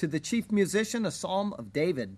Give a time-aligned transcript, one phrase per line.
[0.00, 2.16] To the chief musician, a psalm of David.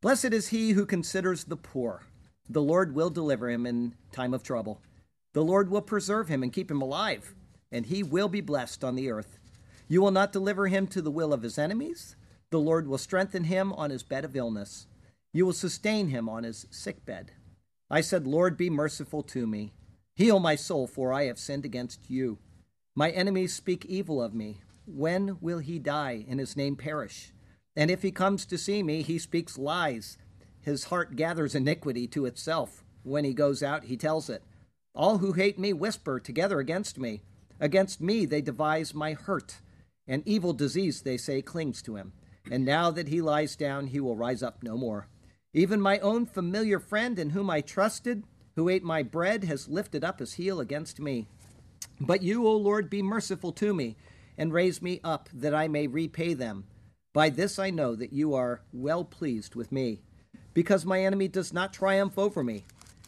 [0.00, 2.04] Blessed is he who considers the poor.
[2.48, 4.80] The Lord will deliver him in time of trouble.
[5.32, 7.34] The Lord will preserve him and keep him alive,
[7.72, 9.40] and he will be blessed on the earth.
[9.88, 12.14] You will not deliver him to the will of his enemies.
[12.50, 14.86] The Lord will strengthen him on his bed of illness.
[15.32, 17.32] You will sustain him on his sick bed.
[17.90, 19.72] I said, Lord, be merciful to me.
[20.14, 22.38] Heal my soul, for I have sinned against you.
[22.94, 24.58] My enemies speak evil of me.
[24.90, 27.34] When will he die and his name perish?
[27.76, 30.16] And if he comes to see me, he speaks lies.
[30.62, 32.82] His heart gathers iniquity to itself.
[33.02, 34.42] When he goes out, he tells it.
[34.94, 37.20] All who hate me whisper together against me.
[37.60, 39.60] Against me they devise my hurt.
[40.06, 42.14] An evil disease, they say, clings to him.
[42.50, 45.08] And now that he lies down, he will rise up no more.
[45.52, 48.24] Even my own familiar friend in whom I trusted,
[48.56, 51.26] who ate my bread, has lifted up his heel against me.
[52.00, 53.96] But you, O Lord, be merciful to me
[54.38, 56.64] and raise me up that I may repay them.
[57.12, 60.00] By this I know that you are well pleased with me,
[60.54, 62.64] because my enemy does not triumph over me.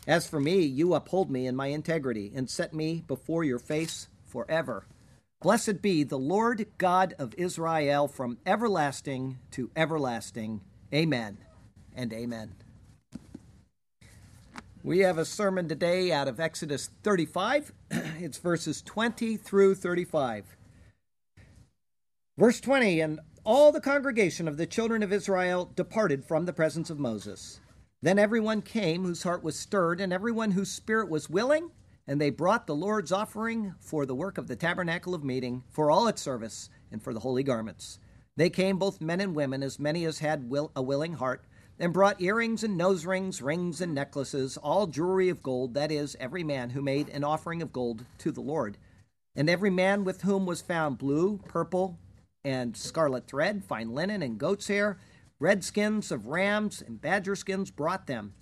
[0.06, 4.08] As for me, you uphold me in my integrity and set me before your face
[4.26, 4.84] forever.
[5.40, 10.60] Blessed be the Lord God of Israel from everlasting to everlasting.
[10.92, 11.38] Amen
[11.94, 12.54] and amen.
[14.82, 17.72] We have a sermon today out of Exodus 35.
[17.90, 20.56] it's verses 20 through 35.
[22.40, 26.88] Verse 20 And all the congregation of the children of Israel departed from the presence
[26.88, 27.60] of Moses.
[28.00, 31.70] Then everyone came whose heart was stirred, and everyone whose spirit was willing,
[32.06, 35.90] and they brought the Lord's offering for the work of the tabernacle of meeting, for
[35.90, 37.98] all its service, and for the holy garments.
[38.38, 41.44] They came, both men and women, as many as had will, a willing heart,
[41.78, 46.16] and brought earrings and nose rings, rings and necklaces, all jewelry of gold, that is,
[46.18, 48.78] every man who made an offering of gold to the Lord.
[49.36, 51.98] And every man with whom was found blue, purple,
[52.44, 54.98] and scarlet thread, fine linen, and goat's hair,
[55.38, 58.34] red skins of rams and badger skins brought them.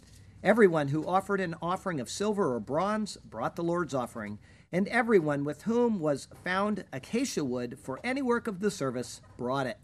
[0.42, 4.38] Everyone who offered an offering of silver or bronze brought the Lord's offering,
[4.70, 9.66] and everyone with whom was found acacia wood for any work of the service brought
[9.66, 9.78] it.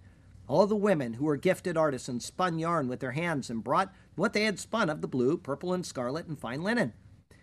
[0.47, 4.32] All the women who were gifted artisans spun yarn with their hands and brought what
[4.32, 6.92] they had spun of the blue, purple, and scarlet and fine linen.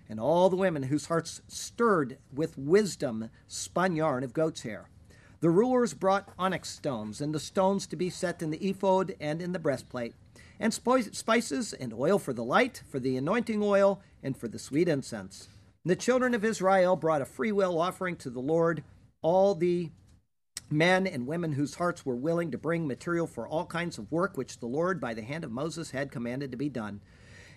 [0.08, 4.91] And all the women whose hearts stirred with wisdom spun yarn of goat's hair.
[5.42, 9.42] The rulers brought onyx stones, and the stones to be set in the ephod and
[9.42, 10.14] in the breastplate,
[10.60, 14.88] and spices and oil for the light, for the anointing oil, and for the sweet
[14.88, 15.48] incense.
[15.84, 18.84] The children of Israel brought a freewill offering to the Lord,
[19.24, 19.90] all the
[20.70, 24.38] men and women whose hearts were willing to bring material for all kinds of work
[24.38, 27.02] which the Lord, by the hand of Moses, had commanded to be done.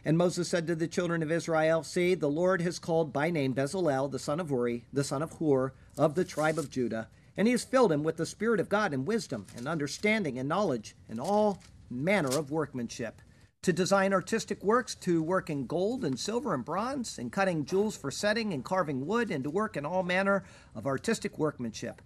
[0.06, 3.52] And Moses said to the children of Israel, See, the Lord has called by name
[3.52, 7.46] Bezalel, the son of Uri, the son of Hur, of the tribe of Judah and
[7.46, 10.94] he has filled him with the Spirit of God and wisdom and understanding and knowledge
[11.08, 13.20] and all manner of workmanship,
[13.62, 17.96] to design artistic works, to work in gold and silver and bronze, and cutting jewels
[17.96, 22.02] for setting and carving wood, and to work in all manner of artistic workmanship.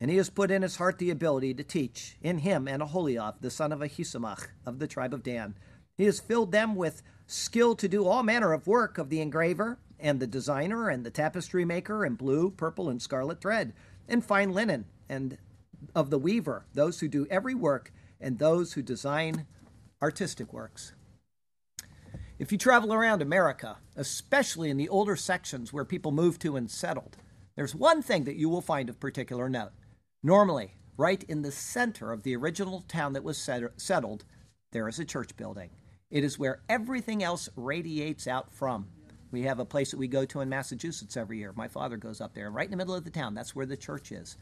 [0.00, 3.40] And he has put in his heart the ability to teach in him and Aholiab,
[3.40, 5.56] the son of Ahisamach of the tribe of Dan.
[5.96, 9.78] He has filled them with skill to do all manner of work of the engraver
[9.98, 13.74] and the designer and the tapestry maker in blue, purple, and scarlet thread
[14.10, 15.38] and fine linen, and
[15.94, 19.46] of the weaver, those who do every work, and those who design
[20.02, 20.92] artistic works.
[22.38, 26.70] If you travel around America, especially in the older sections where people moved to and
[26.70, 27.16] settled,
[27.54, 29.72] there's one thing that you will find of particular note.
[30.22, 33.38] Normally, right in the center of the original town that was
[33.76, 34.24] settled,
[34.72, 35.70] there is a church building.
[36.10, 38.88] It is where everything else radiates out from.
[39.30, 41.52] We have a place that we go to in Massachusetts every year.
[41.54, 43.34] My father goes up there, right in the middle of the town.
[43.34, 44.36] That's where the church is.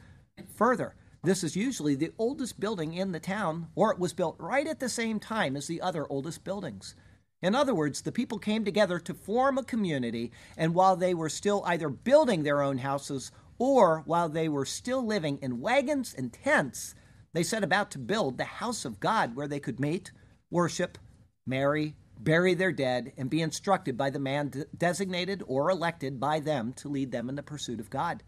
[0.55, 0.95] Further,
[1.25, 4.81] this is usually the oldest building in the town, or it was built right at
[4.81, 6.95] the same time as the other oldest buildings.
[7.43, 11.29] In other words, the people came together to form a community, and while they were
[11.29, 16.33] still either building their own houses or while they were still living in wagons and
[16.33, 16.95] tents,
[17.33, 20.13] they set about to build the house of God where they could meet,
[20.51, 20.99] worship,
[21.47, 26.41] marry, bury their dead, and be instructed by the man de- designated or elected by
[26.41, 28.23] them to lead them in the pursuit of God.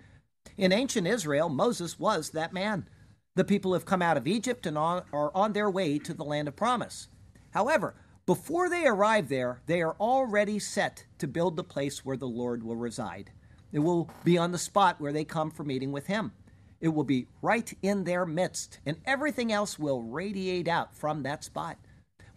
[0.56, 2.88] In ancient Israel, Moses was that man.
[3.36, 6.24] The people have come out of Egypt and on, are on their way to the
[6.24, 7.08] land of promise.
[7.52, 7.94] However,
[8.26, 12.62] before they arrive there, they are already set to build the place where the Lord
[12.62, 13.32] will reside.
[13.72, 16.32] It will be on the spot where they come for meeting with Him.
[16.80, 21.44] It will be right in their midst, and everything else will radiate out from that
[21.44, 21.76] spot.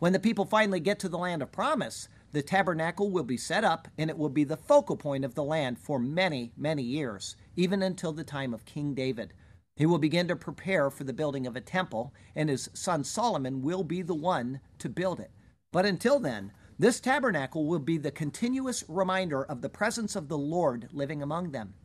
[0.04, 3.64] When the people finally get to the land of promise, the tabernacle will be set
[3.64, 7.38] up, and it will be the focal point of the land for many, many years,
[7.56, 9.32] even until the time of King David.
[9.78, 13.62] He will begin to prepare for the building of a temple, and his son Solomon
[13.62, 15.32] will be the one to build it.
[15.72, 20.38] But until then, this tabernacle will be the continuous reminder of the presence of the
[20.38, 21.76] Lord living among them.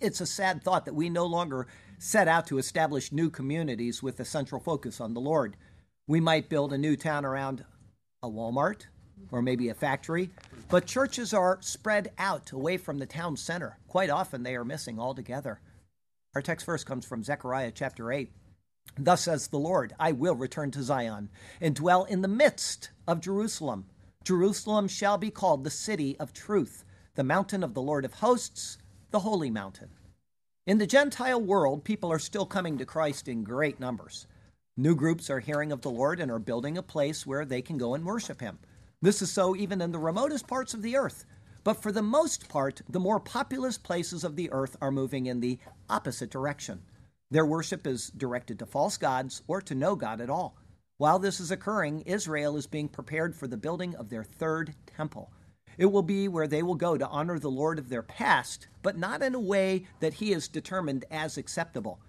[0.00, 1.66] It's a sad thought that we no longer
[1.98, 5.56] set out to establish new communities with a central focus on the Lord.
[6.10, 7.64] We might build a new town around
[8.20, 8.86] a Walmart
[9.30, 10.30] or maybe a factory,
[10.68, 13.78] but churches are spread out away from the town center.
[13.86, 15.60] Quite often they are missing altogether.
[16.34, 18.28] Our text verse comes from Zechariah chapter 8.
[18.98, 21.28] Thus says the Lord, I will return to Zion
[21.60, 23.86] and dwell in the midst of Jerusalem.
[24.24, 26.84] Jerusalem shall be called the city of truth,
[27.14, 28.78] the mountain of the Lord of hosts,
[29.12, 29.90] the holy mountain.
[30.66, 34.26] In the Gentile world, people are still coming to Christ in great numbers.
[34.76, 37.76] New groups are hearing of the Lord and are building a place where they can
[37.76, 38.58] go and worship Him.
[39.02, 41.24] This is so even in the remotest parts of the earth.
[41.64, 45.40] But for the most part, the more populous places of the earth are moving in
[45.40, 45.58] the
[45.88, 46.82] opposite direction.
[47.30, 50.56] Their worship is directed to false gods or to no God at all.
[50.96, 55.32] While this is occurring, Israel is being prepared for the building of their third temple.
[55.78, 58.98] It will be where they will go to honor the Lord of their past, but
[58.98, 62.00] not in a way that He has determined as acceptable.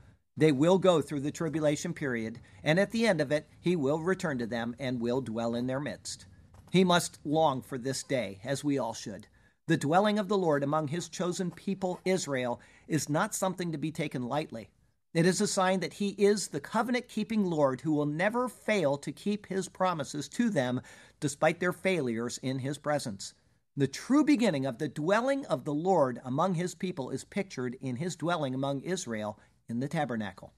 [0.42, 4.00] They will go through the tribulation period, and at the end of it, He will
[4.00, 6.26] return to them and will dwell in their midst.
[6.72, 9.28] He must long for this day, as we all should.
[9.68, 13.92] The dwelling of the Lord among His chosen people, Israel, is not something to be
[13.92, 14.72] taken lightly.
[15.14, 18.98] It is a sign that He is the covenant keeping Lord who will never fail
[18.98, 20.82] to keep His promises to them
[21.20, 23.36] despite their failures in His presence.
[23.78, 27.96] The true beginning of the dwelling of the Lord among his people is pictured in
[27.96, 29.40] his dwelling among Israel
[29.72, 30.54] in the tabernacle.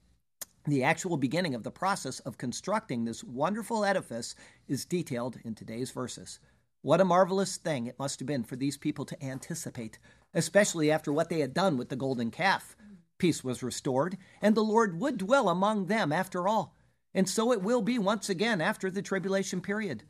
[0.66, 4.34] The actual beginning of the process of constructing this wonderful edifice
[4.68, 6.40] is detailed in today's verses.
[6.82, 9.98] What a marvelous thing it must have been for these people to anticipate,
[10.34, 12.76] especially after what they had done with the golden calf.
[13.16, 16.74] Peace was restored, and the Lord would dwell among them after all.
[17.14, 20.02] And so it will be once again after the tribulation period.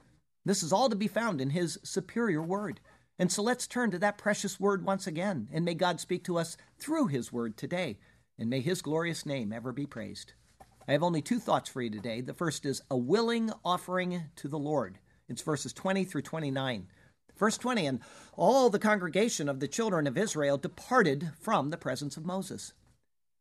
[0.45, 2.81] This is all to be found in His superior word.
[3.19, 6.39] And so let's turn to that precious word once again, and may God speak to
[6.39, 7.99] us through his word today,
[8.39, 10.33] and may his glorious name ever be praised.
[10.87, 12.21] I have only two thoughts for you today.
[12.21, 14.99] The first is a willing offering to the Lord.
[15.29, 16.89] It's verses 20 through 29.
[17.37, 18.01] Verse 20 And
[18.37, 22.73] all the congregation of the children of Israel departed from the presence of Moses.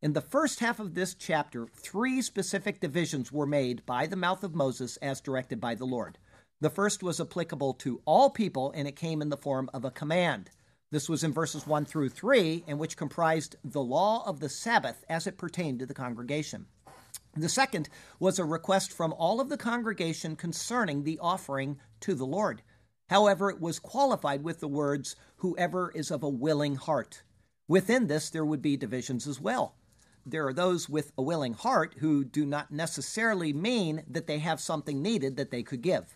[0.00, 4.44] In the first half of this chapter, three specific divisions were made by the mouth
[4.44, 6.18] of Moses as directed by the Lord.
[6.60, 9.90] The first was applicable to all people, and it came in the form of a
[9.90, 10.50] command.
[10.94, 15.04] This was in verses 1 through 3, and which comprised the law of the Sabbath
[15.08, 16.66] as it pertained to the congregation.
[17.36, 17.88] The second
[18.20, 22.62] was a request from all of the congregation concerning the offering to the Lord.
[23.08, 27.24] However, it was qualified with the words, whoever is of a willing heart.
[27.66, 29.74] Within this, there would be divisions as well.
[30.24, 34.60] There are those with a willing heart who do not necessarily mean that they have
[34.60, 36.14] something needed that they could give.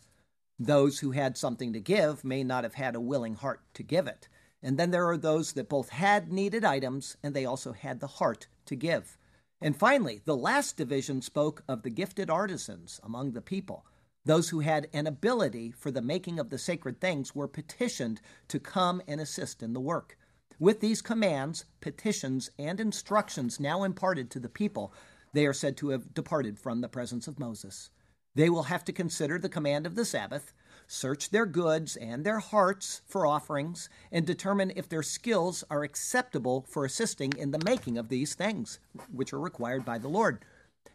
[0.57, 4.07] Those who had something to give may not have had a willing heart to give
[4.07, 4.29] it.
[4.62, 8.07] And then there are those that both had needed items and they also had the
[8.07, 9.17] heart to give.
[9.61, 13.85] And finally, the last division spoke of the gifted artisans among the people.
[14.25, 18.61] Those who had an ability for the making of the sacred things were petitioned to
[18.61, 20.19] come and assist in the work.
[20.61, 24.93] With these commands, petitions, and instructions now imparted to the people,
[25.33, 27.91] they are said to have departed from the presence of Moses.
[28.35, 30.53] They will have to consider the command of the Sabbath,
[30.88, 36.64] search their goods and their hearts for offerings, and determine if their skills are acceptable
[36.68, 38.80] for assisting in the making of these things,
[39.12, 40.45] which are required by the Lord.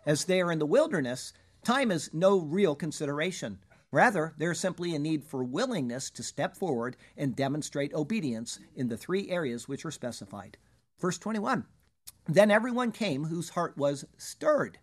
[0.05, 1.31] As they are in the wilderness,
[1.63, 3.59] time is no real consideration.
[3.91, 8.88] Rather, there is simply a need for willingness to step forward and demonstrate obedience in
[8.88, 10.57] the three areas which are specified.
[11.00, 11.65] Verse 21
[12.27, 14.79] Then everyone came whose heart was stirred.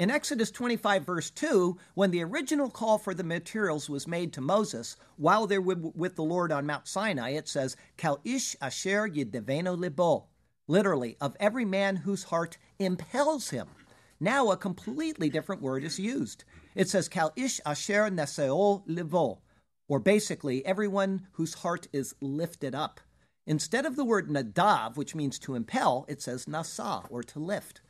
[0.00, 4.40] In Exodus 25, verse 2, when the original call for the materials was made to
[4.40, 9.06] Moses while they were with the Lord on Mount Sinai, it says, Kal ish asher
[9.06, 10.24] yideveno libo,
[10.66, 13.68] literally, of every man whose heart impels him.
[14.18, 16.44] Now a completely different word is used.
[16.74, 19.40] It says, Kal ish asher neseo livo,
[19.86, 23.00] or basically, everyone whose heart is lifted up.
[23.46, 27.82] Instead of the word nadav, which means to impel, it says nasa, or to lift.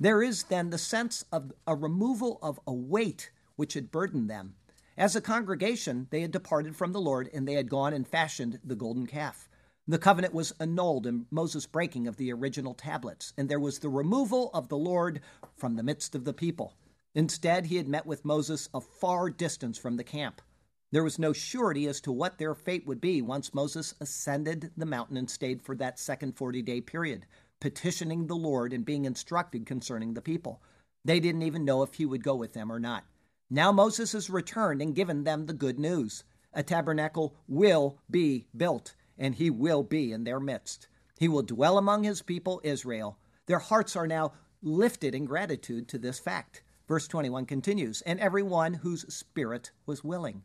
[0.00, 4.54] There is then the sense of a removal of a weight which had burdened them.
[4.96, 8.58] As a congregation, they had departed from the Lord and they had gone and fashioned
[8.64, 9.48] the golden calf.
[9.86, 13.88] The covenant was annulled in Moses' breaking of the original tablets, and there was the
[13.88, 15.20] removal of the Lord
[15.56, 16.74] from the midst of the people.
[17.14, 20.42] Instead, he had met with Moses a far distance from the camp.
[20.90, 24.86] There was no surety as to what their fate would be once Moses ascended the
[24.86, 27.24] mountain and stayed for that second 40 day period,
[27.60, 30.62] petitioning the Lord and being instructed concerning the people.
[31.04, 33.04] They didn't even know if he would go with them or not.
[33.50, 36.24] Now Moses has returned and given them the good news.
[36.52, 40.88] A tabernacle will be built, and he will be in their midst.
[41.18, 43.18] He will dwell among his people, Israel.
[43.46, 46.62] Their hearts are now lifted in gratitude to this fact.
[46.86, 50.42] Verse 21 continues, and everyone whose spirit was willing.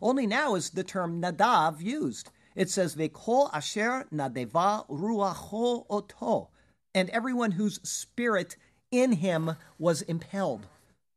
[0.00, 2.30] Only now is the term nadav used.
[2.54, 6.50] It says, Vekol asher nadeva ruacho oto,
[6.94, 8.56] and everyone whose spirit
[8.90, 10.66] in him was impelled.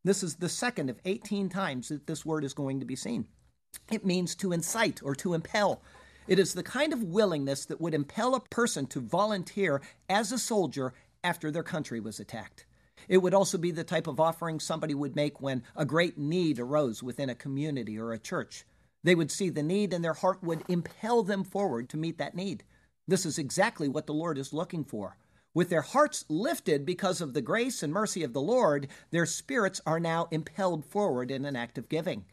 [0.03, 3.27] This is the second of 18 times that this word is going to be seen.
[3.91, 5.81] It means to incite or to impel.
[6.27, 10.39] It is the kind of willingness that would impel a person to volunteer as a
[10.39, 10.93] soldier
[11.23, 12.65] after their country was attacked.
[13.07, 16.59] It would also be the type of offering somebody would make when a great need
[16.59, 18.65] arose within a community or a church.
[19.03, 22.35] They would see the need and their heart would impel them forward to meet that
[22.35, 22.63] need.
[23.07, 25.15] This is exactly what the Lord is looking for.
[25.57, 29.81] With their hearts lifted because of the grace and mercy of the Lord, their spirits
[29.87, 32.25] are now impelled forward in an act of giving.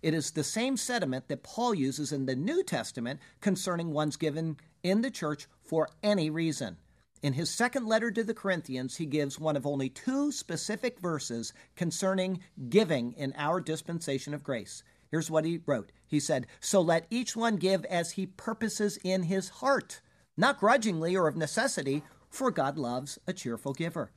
[0.00, 4.58] It is the same sentiment that Paul uses in the New Testament concerning ones given
[4.84, 6.76] in the church for any reason.
[7.20, 11.52] In his second letter to the Corinthians, he gives one of only two specific verses
[11.74, 14.84] concerning giving in our dispensation of grace.
[15.10, 19.24] Here's what he wrote He said, So let each one give as he purposes in
[19.24, 20.00] his heart,
[20.36, 24.10] not grudgingly or of necessity for God loves a cheerful giver.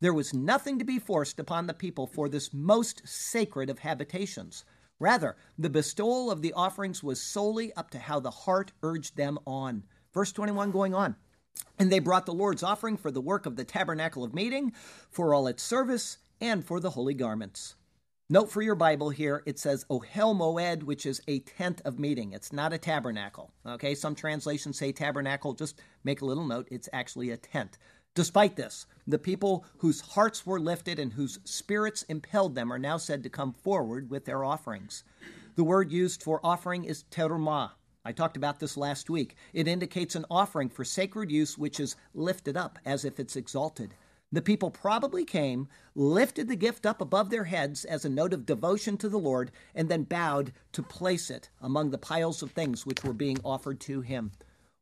[0.00, 4.64] There was nothing to be forced upon the people for this most sacred of habitations.
[5.00, 9.38] Rather, the bestowal of the offerings was solely up to how the heart urged them
[9.46, 9.84] on.
[10.12, 11.16] Verse 21 going on.
[11.78, 14.72] And they brought the Lord's offering for the work of the tabernacle of meeting,
[15.10, 17.74] for all its service, and for the holy garments.
[18.30, 22.34] Note for your Bible here, it says Ohel Moed, which is a tent of meeting.
[22.34, 23.54] It's not a tabernacle.
[23.66, 25.54] Okay, some translations say tabernacle.
[25.54, 27.78] Just make a little note, it's actually a tent.
[28.14, 32.98] Despite this, the people whose hearts were lifted and whose spirits impelled them are now
[32.98, 35.04] said to come forward with their offerings.
[35.54, 37.70] The word used for offering is terumah.
[38.04, 39.36] I talked about this last week.
[39.54, 43.94] It indicates an offering for sacred use which is lifted up as if it's exalted.
[44.30, 48.44] The people probably came, lifted the gift up above their heads as a note of
[48.44, 52.84] devotion to the Lord, and then bowed to place it among the piles of things
[52.84, 54.32] which were being offered to him.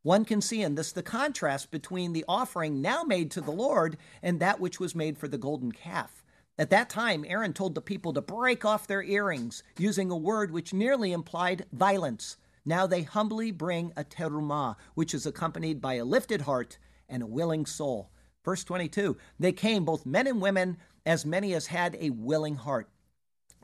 [0.03, 3.97] One can see in this the contrast between the offering now made to the Lord
[4.21, 6.25] and that which was made for the golden calf.
[6.59, 10.51] At that time, Aaron told the people to break off their earrings, using a word
[10.51, 12.37] which nearly implied violence.
[12.65, 16.77] Now they humbly bring a terumah, which is accompanied by a lifted heart
[17.07, 18.09] and a willing soul.
[18.47, 22.87] Verse 22 They came, both men and women, as many as had a willing heart.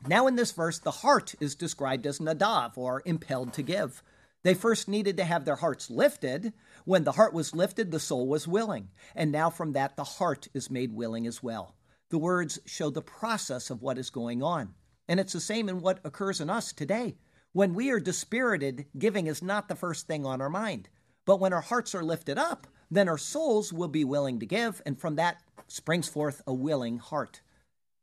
[0.06, 4.02] Now, in this verse, the heart is described as nadav, or impelled to give.
[4.42, 6.52] They first needed to have their hearts lifted.
[6.84, 8.90] When the heart was lifted, the soul was willing.
[9.14, 11.76] And now, from that, the heart is made willing as well.
[12.10, 14.74] The words show the process of what is going on.
[15.08, 17.16] And it's the same in what occurs in us today.
[17.52, 20.90] When we are dispirited, giving is not the first thing on our mind.
[21.24, 24.82] But when our hearts are lifted up, then our souls will be willing to give,
[24.84, 27.40] and from that springs forth a willing heart.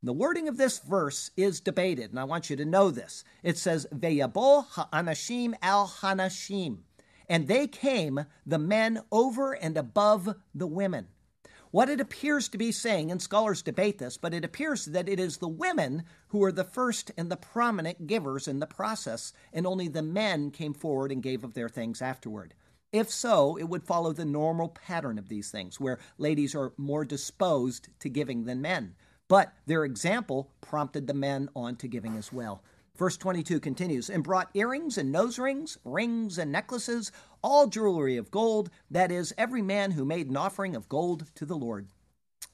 [0.02, 3.22] The wording of this verse is debated, and I want you to know this.
[3.44, 6.78] It says, Veyabo ha'anashim al hanashim.
[7.28, 11.06] And they came, the men, over and above the women.
[11.70, 15.18] What it appears to be saying, and scholars debate this, but it appears that it
[15.18, 19.66] is the women who are the first and the prominent givers in the process, and
[19.66, 22.54] only the men came forward and gave of their things afterward.
[22.92, 27.06] If so, it would follow the normal pattern of these things, where ladies are more
[27.06, 28.94] disposed to giving than men.
[29.28, 32.62] But their example prompted the men on to giving as well.
[32.94, 37.10] Verse 22 continues, and brought earrings and nose rings, rings and necklaces,
[37.42, 41.46] all jewelry of gold, that is, every man who made an offering of gold to
[41.46, 41.88] the Lord.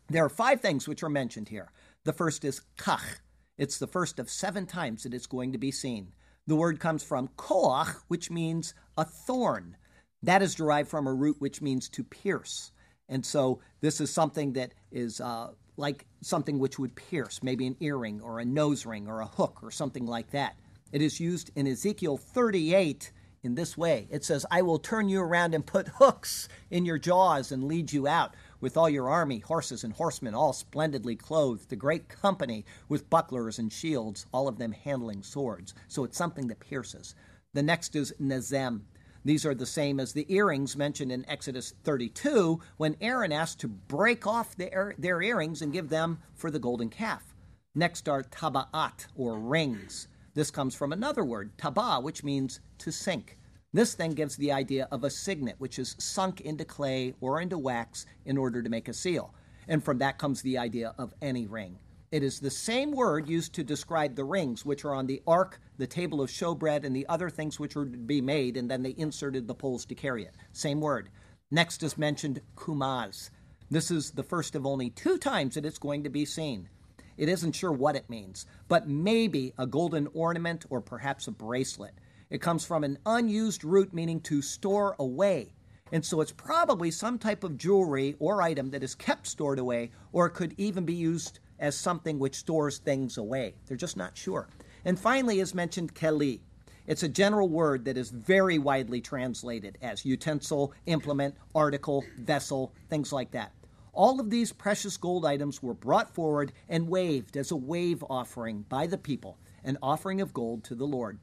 [0.08, 1.72] There are five things which are mentioned here.
[2.04, 3.18] The first is kach.
[3.58, 6.12] It's the first of seven times that it's going to be seen.
[6.46, 9.76] The word comes from koach, which means a thorn.
[10.22, 12.72] That is derived from a root which means to pierce.
[13.08, 17.76] And so this is something that is uh, like something which would pierce, maybe an
[17.80, 20.56] earring or a nose ring or a hook or something like that.
[20.92, 25.20] It is used in Ezekiel 38 in this way it says, I will turn you
[25.20, 28.34] around and put hooks in your jaws and lead you out.
[28.60, 33.60] with all your army, horses and horsemen, all splendidly clothed, the great company with bucklers
[33.60, 35.74] and shields, all of them handling swords.
[35.86, 37.14] So it's something that pierces.
[37.54, 38.80] The next is Nezem.
[39.28, 43.68] These are the same as the earrings mentioned in Exodus 32 when Aaron asked to
[43.68, 47.34] break off their, their earrings and give them for the golden calf.
[47.74, 50.08] Next are tabaat, or rings.
[50.32, 53.36] This comes from another word, taba, which means to sink.
[53.70, 57.58] This then gives the idea of a signet, which is sunk into clay or into
[57.58, 59.34] wax in order to make a seal.
[59.68, 61.76] And from that comes the idea of any ring.
[62.10, 65.60] It is the same word used to describe the rings which are on the ark,
[65.76, 68.82] the table of showbread, and the other things which were to be made, and then
[68.82, 70.34] they inserted the poles to carry it.
[70.52, 71.10] Same word.
[71.50, 73.28] Next is mentioned kumaz.
[73.70, 76.70] This is the first of only two times that it's going to be seen.
[77.18, 81.92] It isn't sure what it means, but maybe a golden ornament or perhaps a bracelet.
[82.30, 85.52] It comes from an unused root meaning to store away.
[85.92, 89.90] And so it's probably some type of jewelry or item that is kept stored away,
[90.12, 93.54] or it could even be used as something which stores things away.
[93.66, 94.48] They're just not sure.
[94.84, 96.40] And finally as mentioned keli.
[96.86, 103.12] It's a general word that is very widely translated as utensil, implement, article, vessel, things
[103.12, 103.52] like that.
[103.92, 108.62] All of these precious gold items were brought forward and waved as a wave offering
[108.68, 111.18] by the people, an offering of gold to the Lord.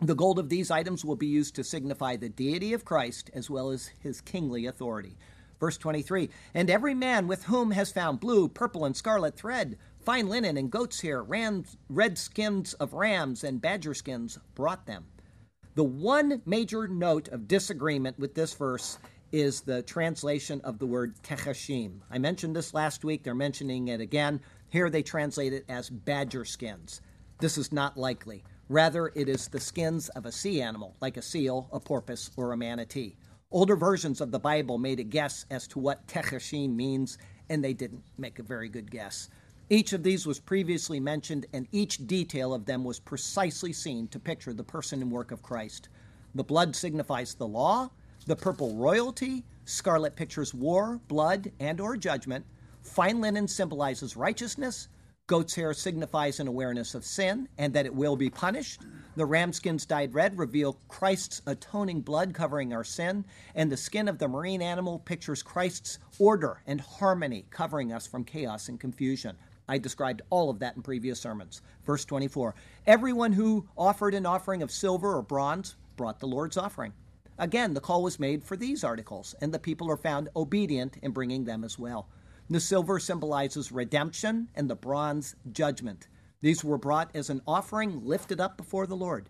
[0.00, 3.50] The gold of these items will be used to signify the deity of Christ as
[3.50, 5.16] well as his kingly authority.
[5.60, 10.28] Verse 23 And every man with whom has found blue, purple, and scarlet thread, fine
[10.28, 15.06] linen and goat's hair, rams, red skins of rams, and badger skins brought them.
[15.74, 18.98] The one major note of disagreement with this verse
[19.30, 22.00] is the translation of the word techashim.
[22.10, 24.40] I mentioned this last week, they're mentioning it again.
[24.70, 27.00] Here they translate it as badger skins.
[27.40, 28.42] This is not likely.
[28.68, 32.52] Rather, it is the skins of a sea animal, like a seal, a porpoise, or
[32.52, 33.16] a manatee.
[33.50, 37.16] Older versions of the Bible made a guess as to what techashim means,
[37.48, 39.30] and they didn't make a very good guess.
[39.70, 44.18] Each of these was previously mentioned, and each detail of them was precisely seen to
[44.18, 45.88] picture the person and work of Christ.
[46.34, 47.90] The blood signifies the law,
[48.26, 52.44] the purple royalty, scarlet pictures war, blood, and or judgment,
[52.82, 54.88] fine linen symbolizes righteousness,
[55.28, 58.80] Goat's hair signifies an awareness of sin and that it will be punished.
[59.18, 64.18] The ramskins dyed red reveal Christ's atoning blood covering our sin, and the skin of
[64.18, 69.36] the marine animal pictures Christ's order and harmony covering us from chaos and confusion.
[69.66, 71.62] I described all of that in previous sermons.
[71.84, 72.54] Verse 24
[72.86, 76.92] Everyone who offered an offering of silver or bronze brought the Lord's offering.
[77.38, 81.10] Again, the call was made for these articles, and the people are found obedient in
[81.10, 82.08] bringing them as well.
[82.48, 86.06] The silver symbolizes redemption, and the bronze, judgment.
[86.40, 89.28] These were brought as an offering lifted up before the Lord.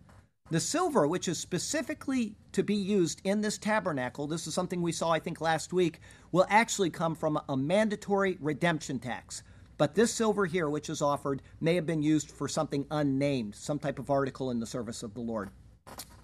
[0.51, 4.93] The silver, which is specifically to be used in this tabernacle, this is something we
[4.93, 6.01] saw, I think, last week,
[6.33, 9.43] will actually come from a mandatory redemption tax.
[9.77, 13.79] But this silver here, which is offered, may have been used for something unnamed, some
[13.79, 15.51] type of article in the service of the Lord.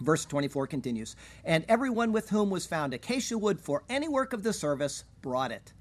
[0.00, 4.42] Verse 24 continues And everyone with whom was found acacia wood for any work of
[4.42, 5.72] the service brought it.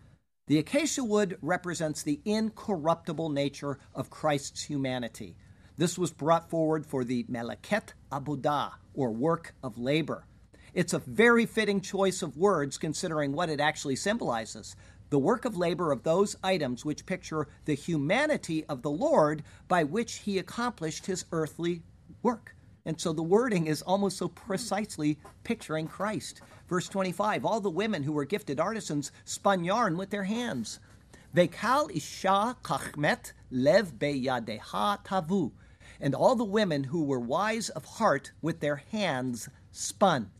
[0.47, 5.37] The acacia wood represents the incorruptible nature of Christ's humanity.
[5.77, 10.25] This was brought forward for the Meleket Abudah, or work of labor.
[10.73, 14.75] It's a very fitting choice of words considering what it actually symbolizes
[15.11, 19.85] the work of labor of those items which picture the humanity of the Lord by
[19.85, 21.83] which he accomplished his earthly
[22.21, 22.55] work.
[22.85, 26.41] And so the wording is almost so precisely picturing Christ.
[26.67, 30.79] Verse 25 All the women who were gifted artisans spun yarn with their hands.
[31.35, 35.51] Vekal isha kachmet lev beyadeha tavu.
[35.99, 40.31] And all the women who were wise of heart with their hands spun.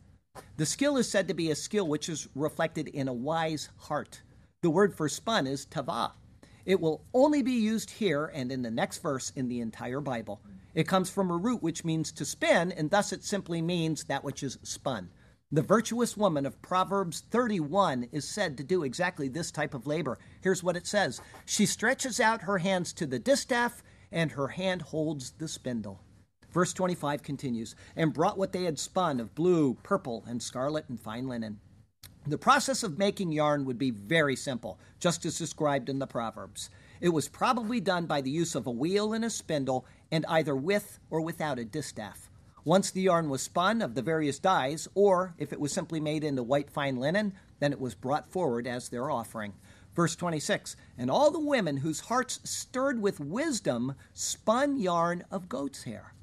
[0.56, 4.20] The skill is said to be a skill which is reflected in a wise heart.
[4.62, 6.12] The word for spun is tava.
[6.66, 10.40] It will only be used here and in the next verse in the entire Bible.
[10.74, 14.24] It comes from a root which means to spin, and thus it simply means that
[14.24, 15.10] which is spun.
[15.52, 20.18] The virtuous woman of Proverbs 31 is said to do exactly this type of labor.
[20.40, 24.82] Here's what it says She stretches out her hands to the distaff, and her hand
[24.82, 26.00] holds the spindle.
[26.50, 31.00] Verse 25 continues, and brought what they had spun of blue, purple, and scarlet and
[31.00, 31.60] fine linen.
[32.26, 36.70] The process of making yarn would be very simple, just as described in the Proverbs.
[37.02, 40.56] It was probably done by the use of a wheel and a spindle, and either
[40.56, 42.30] with or without a distaff.
[42.64, 46.24] Once the yarn was spun of the various dyes, or if it was simply made
[46.24, 49.52] into white fine linen, then it was brought forward as their offering.
[49.94, 55.82] Verse 26 And all the women whose hearts stirred with wisdom spun yarn of goat's
[55.82, 56.14] hair.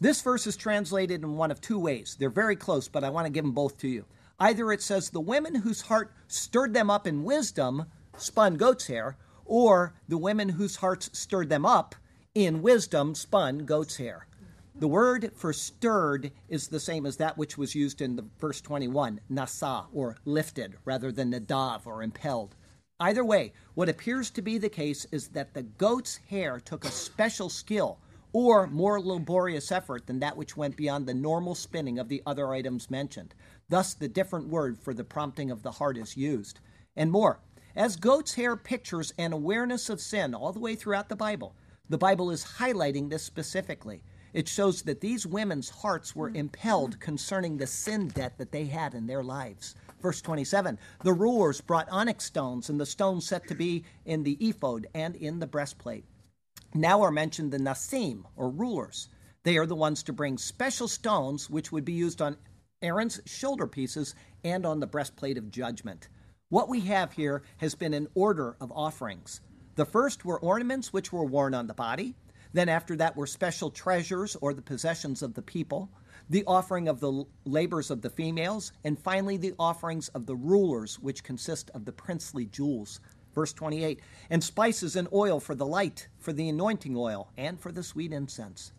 [0.00, 2.16] This verse is translated in one of two ways.
[2.16, 4.04] They're very close, but I want to give them both to you.
[4.42, 9.16] Either it says, The women whose heart stirred them up in wisdom spun goat's hair,
[9.44, 11.94] or the women whose hearts stirred them up
[12.34, 14.26] in wisdom spun goat's hair.
[14.74, 18.60] The word for stirred is the same as that which was used in the verse
[18.60, 22.56] 21, nasa, or lifted, rather than nadav, or impelled.
[22.98, 26.90] Either way, what appears to be the case is that the goat's hair took a
[26.90, 28.00] special skill
[28.32, 32.52] or more laborious effort than that which went beyond the normal spinning of the other
[32.52, 33.34] items mentioned.
[33.72, 36.60] Thus, the different word for the prompting of the heart is used.
[36.94, 37.40] And more,
[37.74, 41.56] as goat's hair pictures an awareness of sin all the way throughout the Bible,
[41.88, 44.02] the Bible is highlighting this specifically.
[44.34, 48.92] It shows that these women's hearts were impelled concerning the sin debt that they had
[48.92, 49.74] in their lives.
[50.02, 54.36] Verse 27 The rulers brought onyx stones, and the stones set to be in the
[54.46, 56.04] ephod and in the breastplate.
[56.74, 59.08] Now are mentioned the Nasim, or rulers.
[59.44, 62.36] They are the ones to bring special stones which would be used on
[62.82, 64.14] Aaron's shoulder pieces
[64.44, 66.08] and on the breastplate of judgment.
[66.48, 69.40] What we have here has been an order of offerings.
[69.76, 72.14] The first were ornaments which were worn on the body.
[72.52, 75.90] Then, after that, were special treasures or the possessions of the people,
[76.28, 80.98] the offering of the labors of the females, and finally, the offerings of the rulers,
[80.98, 83.00] which consist of the princely jewels.
[83.34, 87.72] Verse 28 And spices and oil for the light, for the anointing oil, and for
[87.72, 88.72] the sweet incense.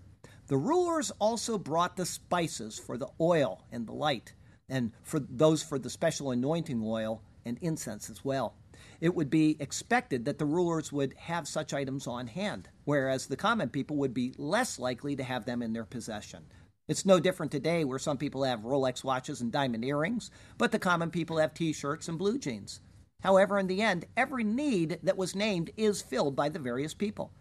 [0.54, 4.36] The rulers also brought the spices for the oil and the light,
[4.70, 8.54] and for those for the special anointing oil and incense as well.
[9.02, 13.36] It would be expected that the rulers would have such items on hand, whereas the
[13.36, 16.44] common people would be less likely to have them in their possession.
[16.88, 20.78] It's no different today where some people have Rolex watches and diamond earrings, but the
[20.78, 22.80] common people have t shirts and blue jeans.
[23.22, 27.32] However, in the end, every need that was named is filled by the various people.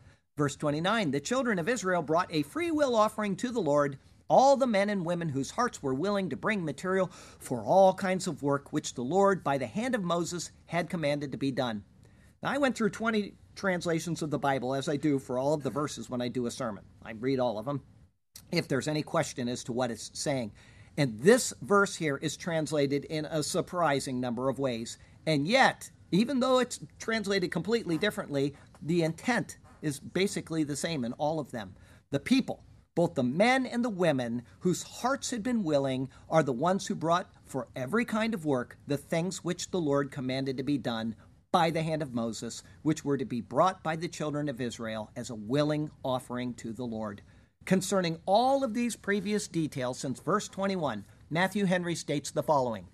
[0.42, 4.56] Verse 29 The children of Israel brought a free will offering to the Lord, all
[4.56, 8.42] the men and women whose hearts were willing to bring material for all kinds of
[8.42, 11.84] work which the Lord, by the hand of Moses, had commanded to be done.
[12.42, 15.62] Now, I went through 20 translations of the Bible, as I do for all of
[15.62, 16.82] the verses when I do a sermon.
[17.04, 17.80] I read all of them
[18.50, 20.50] if there's any question as to what it's saying.
[20.96, 24.98] And this verse here is translated in a surprising number of ways.
[25.24, 31.12] And yet, even though it's translated completely differently, the intent is basically the same in
[31.14, 31.74] all of them.
[32.10, 32.64] The people,
[32.94, 36.94] both the men and the women whose hearts had been willing, are the ones who
[36.94, 41.16] brought for every kind of work the things which the Lord commanded to be done
[41.50, 45.10] by the hand of Moses, which were to be brought by the children of Israel
[45.14, 47.22] as a willing offering to the Lord.
[47.64, 52.88] Concerning all of these previous details since verse 21, Matthew Henry states the following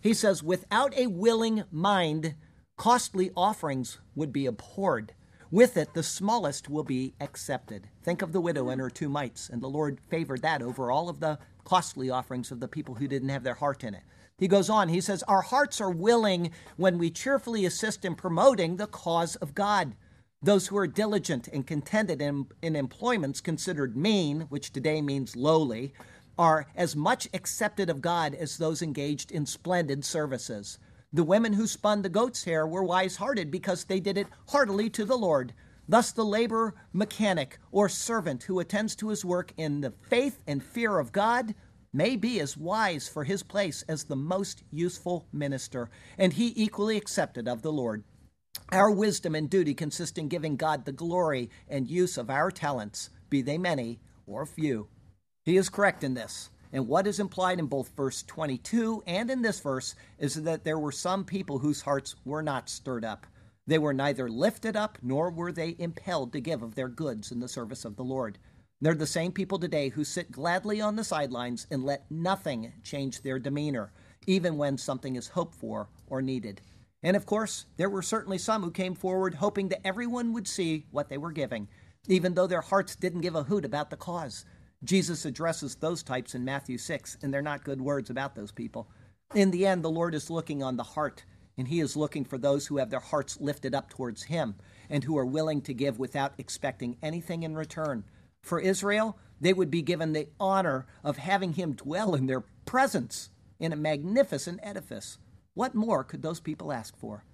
[0.00, 2.34] he says, without a willing mind,
[2.76, 5.12] costly offerings would be abhorred.
[5.52, 7.88] With it, the smallest will be accepted.
[8.04, 11.08] Think of the widow and her two mites, and the Lord favored that over all
[11.08, 14.02] of the costly offerings of the people who didn't have their heart in it.
[14.38, 18.76] He goes on, he says, Our hearts are willing when we cheerfully assist in promoting
[18.76, 19.96] the cause of God.
[20.40, 25.92] Those who are diligent and contented in, in employments considered mean, which today means lowly,
[26.38, 30.78] are as much accepted of God as those engaged in splendid services.
[31.12, 34.88] The women who spun the goat's hair were wise hearted because they did it heartily
[34.90, 35.52] to the Lord.
[35.88, 40.62] Thus, the labor mechanic or servant who attends to his work in the faith and
[40.62, 41.54] fear of God
[41.92, 46.96] may be as wise for his place as the most useful minister, and he equally
[46.96, 48.04] accepted of the Lord.
[48.70, 53.10] Our wisdom and duty consist in giving God the glory and use of our talents,
[53.28, 54.86] be they many or few.
[55.44, 56.50] He is correct in this.
[56.72, 60.78] And what is implied in both verse 22 and in this verse is that there
[60.78, 63.26] were some people whose hearts were not stirred up.
[63.66, 67.40] They were neither lifted up nor were they impelled to give of their goods in
[67.40, 68.38] the service of the Lord.
[68.80, 73.20] They're the same people today who sit gladly on the sidelines and let nothing change
[73.20, 73.92] their demeanor,
[74.26, 76.62] even when something is hoped for or needed.
[77.02, 80.86] And of course, there were certainly some who came forward hoping that everyone would see
[80.90, 81.68] what they were giving,
[82.08, 84.44] even though their hearts didn't give a hoot about the cause.
[84.82, 88.88] Jesus addresses those types in Matthew 6, and they're not good words about those people.
[89.34, 91.24] In the end, the Lord is looking on the heart,
[91.58, 94.54] and He is looking for those who have their hearts lifted up towards Him
[94.88, 98.04] and who are willing to give without expecting anything in return.
[98.42, 103.28] For Israel, they would be given the honor of having Him dwell in their presence
[103.58, 105.18] in a magnificent edifice.
[105.52, 107.24] What more could those people ask for?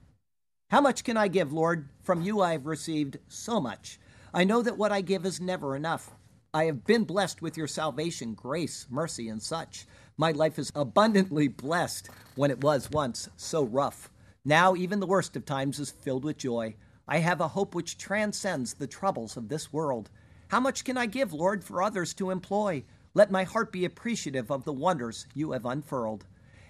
[0.71, 1.89] How much can I give, Lord?
[2.03, 4.01] From you I have received so much.
[4.35, 6.16] I know that what I give is never enough.
[6.57, 9.87] I have been blessed with your salvation, grace, mercy, and such.
[10.17, 14.11] My life is abundantly blessed when it was once so rough.
[14.43, 16.77] Now, even the worst of times is filled with joy.
[17.07, 20.09] I have a hope which transcends the troubles of this world.
[20.49, 22.85] How much can I give, Lord, for others to employ?
[23.13, 26.25] Let my heart be appreciative of the wonders you have unfurled.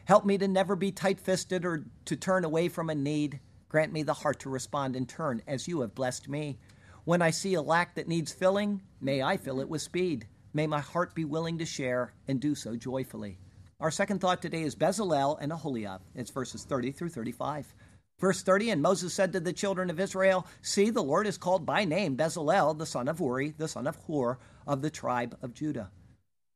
[0.06, 3.38] Help me to never be tight fisted or to turn away from a need.
[3.68, 6.58] Grant me the heart to respond in turn as you have blessed me.
[7.06, 10.26] When I see a lack that needs filling, may I fill it with speed.
[10.52, 13.38] May my heart be willing to share and do so joyfully.
[13.78, 16.00] Our second thought today is Bezalel and Aholiab.
[16.16, 17.72] It's verses 30 through 35.
[18.18, 21.64] Verse 30 And Moses said to the children of Israel, See, the Lord is called
[21.64, 25.54] by name Bezalel, the son of Uri, the son of Hur, of the tribe of
[25.54, 25.92] Judah.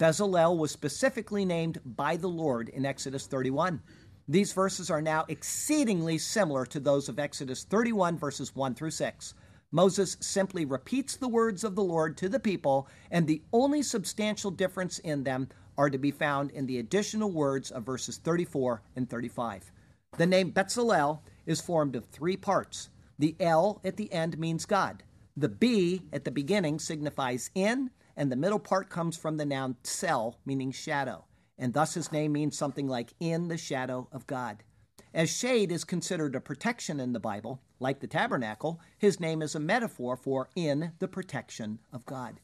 [0.00, 3.80] Bezalel was specifically named by the Lord in Exodus 31.
[4.26, 9.34] These verses are now exceedingly similar to those of Exodus 31, verses 1 through 6.
[9.72, 14.50] Moses simply repeats the words of the Lord to the people, and the only substantial
[14.50, 19.08] difference in them are to be found in the additional words of verses 34 and
[19.08, 19.70] 35.
[20.18, 22.90] The name Bezalel is formed of three parts.
[23.18, 25.04] The L at the end means God.
[25.36, 29.76] The B at the beginning signifies in, and the middle part comes from the noun
[29.84, 31.24] tsel, meaning shadow.
[31.56, 34.64] And thus his name means something like in the shadow of God.
[35.12, 39.56] As shade is considered a protection in the Bible, like the tabernacle, his name is
[39.56, 42.38] a metaphor for in the protection of God.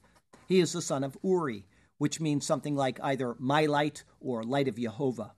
[0.48, 1.64] He is the son of Uri,
[1.98, 5.34] which means something like either my light or light of Jehovah.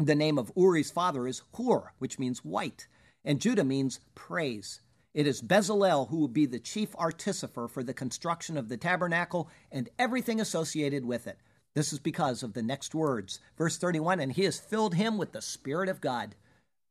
[0.00, 2.88] The name of Uri's father is Hur, which means white,
[3.24, 4.80] and Judah means praise.
[5.12, 9.50] It is Bezalel who will be the chief artificer for the construction of the tabernacle
[9.70, 11.38] and everything associated with it.
[11.74, 13.38] This is because of the next words.
[13.58, 16.34] Verse 31 And he has filled him with the Spirit of God.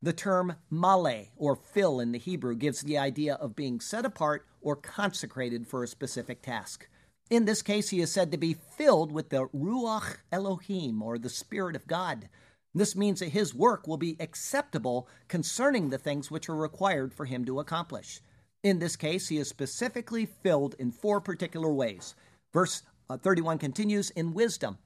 [0.04, 4.46] The term male, or fill in the Hebrew, gives the idea of being set apart
[4.60, 6.86] or consecrated for a specific task.
[7.30, 11.30] In this case, he is said to be filled with the Ruach Elohim, or the
[11.30, 12.28] Spirit of God.
[12.74, 17.24] This means that his work will be acceptable concerning the things which are required for
[17.24, 18.20] him to accomplish.
[18.62, 22.14] In this case, he is specifically filled in four particular ways.
[22.52, 24.76] Verse uh, 31 continues in wisdom.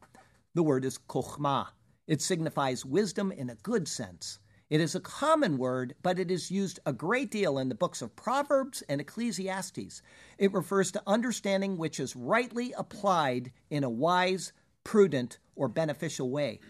[0.54, 1.70] The word is kochma.
[2.06, 4.38] It signifies wisdom in a good sense.
[4.70, 8.02] It is a common word, but it is used a great deal in the books
[8.02, 10.02] of Proverbs and Ecclesiastes.
[10.36, 14.52] It refers to understanding which is rightly applied in a wise,
[14.84, 16.60] prudent, or beneficial way.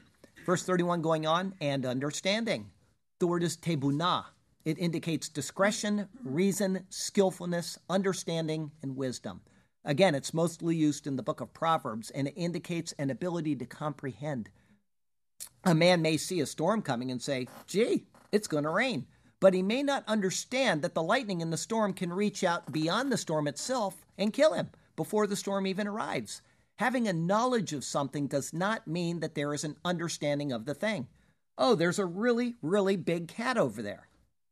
[0.47, 2.71] Verse 31 going on, and understanding.
[3.19, 4.27] The word is tebunah.
[4.65, 9.41] It indicates discretion, reason, skillfulness, understanding, and wisdom.
[9.85, 13.67] Again, it's mostly used in the book of Proverbs, and it indicates an ability to
[13.67, 14.51] comprehend.
[15.64, 19.07] A man may see a storm coming and say, gee, it's going to rain.
[19.40, 23.12] But he may not understand that the lightning in the storm can reach out beyond
[23.12, 26.42] the storm itself and kill him before the storm even arrives.
[26.77, 30.75] Having a knowledge of something does not mean that there is an understanding of the
[30.75, 31.09] thing.
[31.57, 34.09] Oh, there's a really, really big cat over there.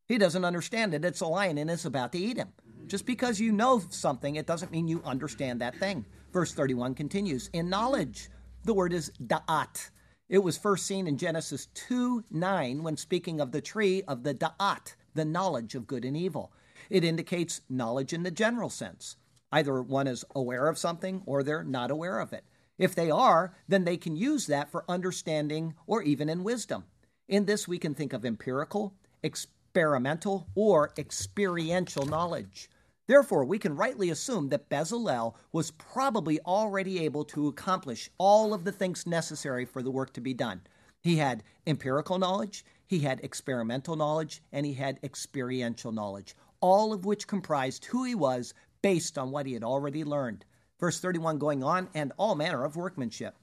[0.07, 1.05] He doesn't understand it.
[1.05, 2.53] It's a lion and it's about to eat him.
[2.87, 6.05] Just because you know something, it doesn't mean you understand that thing.
[6.33, 8.29] Verse 31 continues In knowledge,
[8.65, 9.91] the word is da'at.
[10.29, 14.35] It was first seen in Genesis 2 9 when speaking of the tree of the
[14.35, 16.53] da'at, the knowledge of good and evil.
[16.91, 19.17] It indicates knowledge in the general sense.
[19.53, 22.45] Either one is aware of something or they're not aware of it.
[22.77, 26.85] If they are, then they can use that for understanding or even in wisdom.
[27.29, 32.69] In this, we can think of empirical, experimental, or experiential knowledge.
[33.07, 38.65] Therefore, we can rightly assume that Bezalel was probably already able to accomplish all of
[38.65, 40.63] the things necessary for the work to be done.
[41.03, 47.05] He had empirical knowledge, he had experimental knowledge, and he had experiential knowledge, all of
[47.05, 50.45] which comprised who he was based on what he had already learned.
[50.81, 53.37] Verse 31 going on, and all manner of workmanship.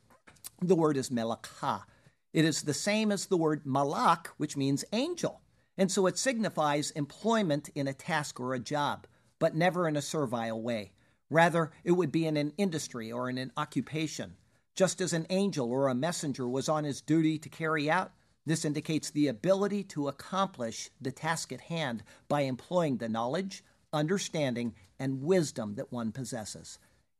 [0.62, 1.84] The word is melakha.
[2.34, 5.42] It is the same as the word malak, which means angel.
[5.78, 9.08] And so it signifies employment in a task or a job,
[9.44, 10.94] but never in a servile way.
[11.30, 14.38] Rather, it would be in an industry or in an occupation.
[14.74, 18.14] Just as an angel or a messenger was on his duty to carry out,
[18.46, 24.76] this indicates the ability to accomplish the task at hand by employing the knowledge, understanding,
[24.98, 26.80] and wisdom that one possesses.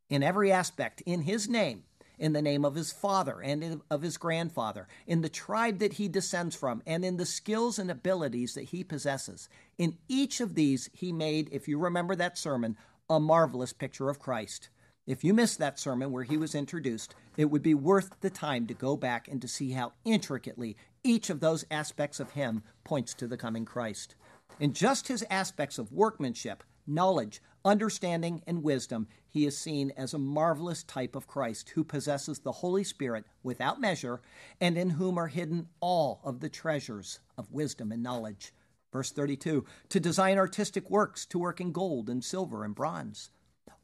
[0.10, 1.84] In every aspect, in his name,
[2.18, 6.08] in the name of his father and of his grandfather, in the tribe that he
[6.08, 9.50] descends from, and in the skills and abilities that he possesses.
[9.78, 12.78] In each of these, he made, if you remember that sermon,
[13.10, 14.70] a marvelous picture of Christ.
[15.06, 18.68] If you missed that sermon where he was introduced, it would be worth the time
[18.68, 23.14] to go back and to see how intricately each of those aspects of him points
[23.16, 24.16] to the coming Christ.
[24.60, 30.20] In just his aspects of workmanship, knowledge, understanding, and wisdom, he is seen as a
[30.20, 34.22] marvelous type of Christ who possesses the Holy Spirit without measure
[34.60, 38.54] and in whom are hidden all of the treasures of wisdom and knowledge.
[38.92, 43.32] Verse 32 To design artistic works, to work in gold and silver and bronze.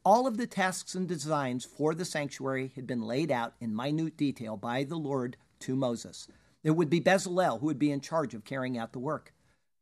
[0.05, 4.15] All of the tasks and designs for the sanctuary had been laid out in minute
[4.17, 6.27] detail by the Lord to Moses.
[6.63, 9.33] It would be Bezalel who would be in charge of carrying out the work.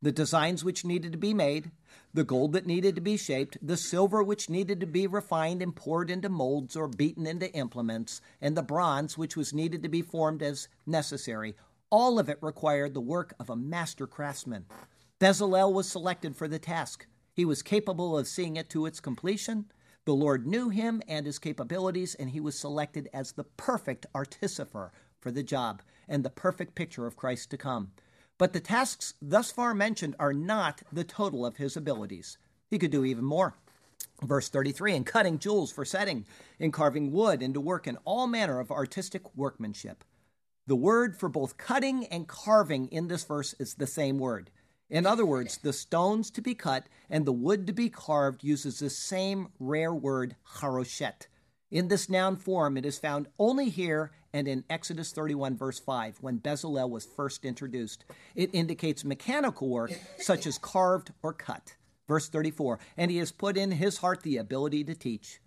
[0.01, 1.71] The designs which needed to be made,
[2.13, 5.75] the gold that needed to be shaped, the silver which needed to be refined and
[5.75, 10.01] poured into molds or beaten into implements, and the bronze which was needed to be
[10.01, 11.55] formed as necessary.
[11.89, 14.65] All of it required the work of a master craftsman.
[15.19, 17.07] Bezalel was selected for the task.
[17.33, 19.65] He was capable of seeing it to its completion.
[20.05, 24.91] The Lord knew him and his capabilities, and he was selected as the perfect artificer
[25.19, 27.91] for the job and the perfect picture of Christ to come.
[28.37, 32.37] But the tasks thus far mentioned are not the total of his abilities.
[32.69, 33.55] He could do even more.
[34.21, 36.25] Verse 33 in cutting jewels for setting,
[36.59, 40.03] in carving wood, and to work in all manner of artistic workmanship.
[40.67, 44.51] The word for both cutting and carving in this verse is the same word.
[44.89, 48.79] In other words, the stones to be cut and the wood to be carved uses
[48.79, 51.27] the same rare word, haroshet.
[51.69, 56.17] In this noun form, it is found only here and in Exodus 31, verse 5,
[56.21, 58.05] when Bezalel was first introduced.
[58.35, 61.75] It indicates mechanical work, such as carved or cut.
[62.07, 65.41] Verse 34, and he has put in his heart the ability to teach.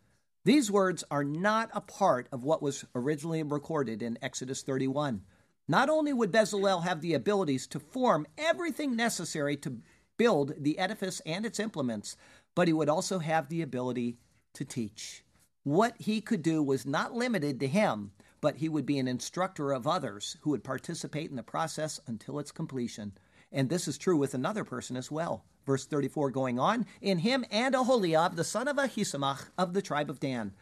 [0.45, 5.23] These words are not a part of what was originally recorded in Exodus 31.
[5.69, 9.79] Not only would Bezalel have the abilities to form everything necessary to
[10.19, 12.17] build the edifice and its implements,
[12.55, 14.19] but he would also have the ability
[14.53, 15.25] to teach.
[15.65, 19.73] What he could do was not limited to him, but he would be an instructor
[19.73, 23.13] of others who would participate in the process until its completion.
[23.53, 25.45] And this is true with another person as well.
[25.67, 30.09] Verse 34 going on, in him and Aholiab, the son of Ahisamach of the tribe
[30.09, 30.53] of Dan.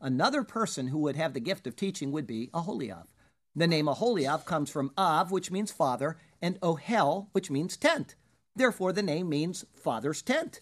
[0.00, 3.08] Another person who would have the gift of teaching would be Aholiab.
[3.56, 8.14] The name Aholiab comes from Av, which means father, and Ohel, which means tent.
[8.54, 10.60] Therefore, the name means father's tent,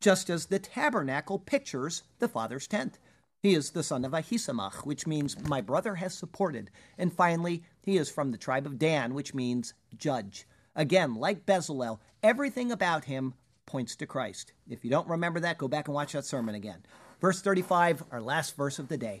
[0.00, 2.98] just as the tabernacle pictures the father's tent.
[3.44, 6.70] He is the son of Ahisamach, which means my brother has supported.
[6.96, 10.46] And finally, he is from the tribe of Dan, which means judge.
[10.74, 13.34] Again, like Bezalel, everything about him
[13.66, 14.54] points to Christ.
[14.70, 16.86] If you don't remember that, go back and watch that sermon again.
[17.20, 19.20] Verse 35, our last verse of the day.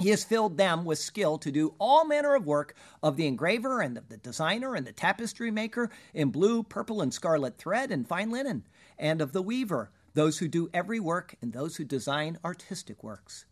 [0.00, 3.80] He has filled them with skill to do all manner of work of the engraver
[3.80, 8.08] and of the designer and the tapestry maker in blue, purple, and scarlet thread and
[8.08, 8.66] fine linen,
[8.98, 13.46] and of the weaver, those who do every work and those who design artistic works.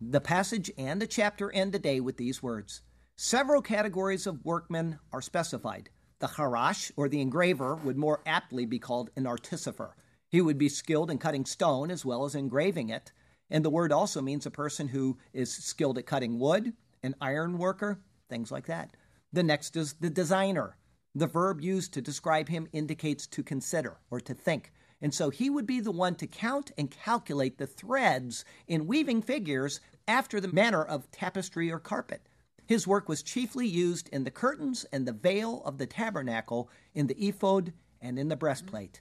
[0.00, 2.82] The passage and the chapter end today with these words.
[3.16, 5.90] Several categories of workmen are specified.
[6.20, 9.94] The harash, or the engraver, would more aptly be called an artificer.
[10.28, 13.12] He would be skilled in cutting stone as well as engraving it.
[13.50, 17.58] And the word also means a person who is skilled at cutting wood, an iron
[17.58, 18.96] worker, things like that.
[19.32, 20.76] The next is the designer.
[21.14, 24.72] The verb used to describe him indicates to consider or to think.
[25.00, 29.22] And so he would be the one to count and calculate the threads in weaving
[29.22, 32.28] figures after the manner of tapestry or carpet.
[32.66, 37.06] His work was chiefly used in the curtains and the veil of the tabernacle, in
[37.06, 39.00] the ephod, and in the breastplate.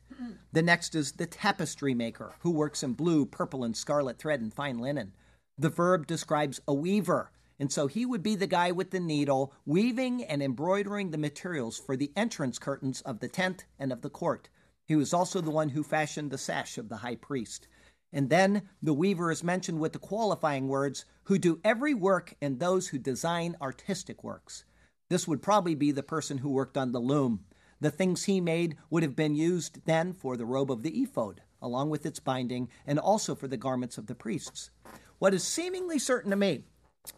[0.53, 4.53] The next is the tapestry maker, who works in blue, purple, and scarlet thread and
[4.53, 5.13] fine linen.
[5.57, 9.53] The verb describes a weaver, and so he would be the guy with the needle,
[9.65, 14.09] weaving and embroidering the materials for the entrance curtains of the tent and of the
[14.09, 14.49] court.
[14.87, 17.67] He was also the one who fashioned the sash of the high priest.
[18.13, 22.59] And then the weaver is mentioned with the qualifying words, who do every work and
[22.59, 24.63] those who design artistic works.
[25.09, 27.45] This would probably be the person who worked on the loom.
[27.81, 31.41] The things he made would have been used then for the robe of the ephod,
[31.61, 34.71] along with its binding, and also for the garments of the priests.
[35.19, 36.63] What is seemingly certain to me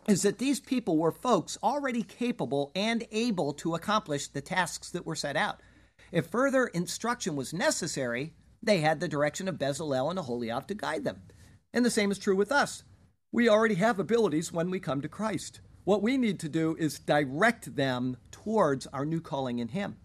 [0.08, 5.06] is that these people were folks already capable and able to accomplish the tasks that
[5.06, 5.62] were set out.
[6.12, 11.04] If further instruction was necessary, they had the direction of Bezalel and Aholiab to guide
[11.04, 11.22] them.
[11.74, 12.84] And the same is true with us.
[13.32, 15.62] We already have abilities when we come to Christ.
[15.84, 19.98] What we need to do is direct them towards our new calling in Him.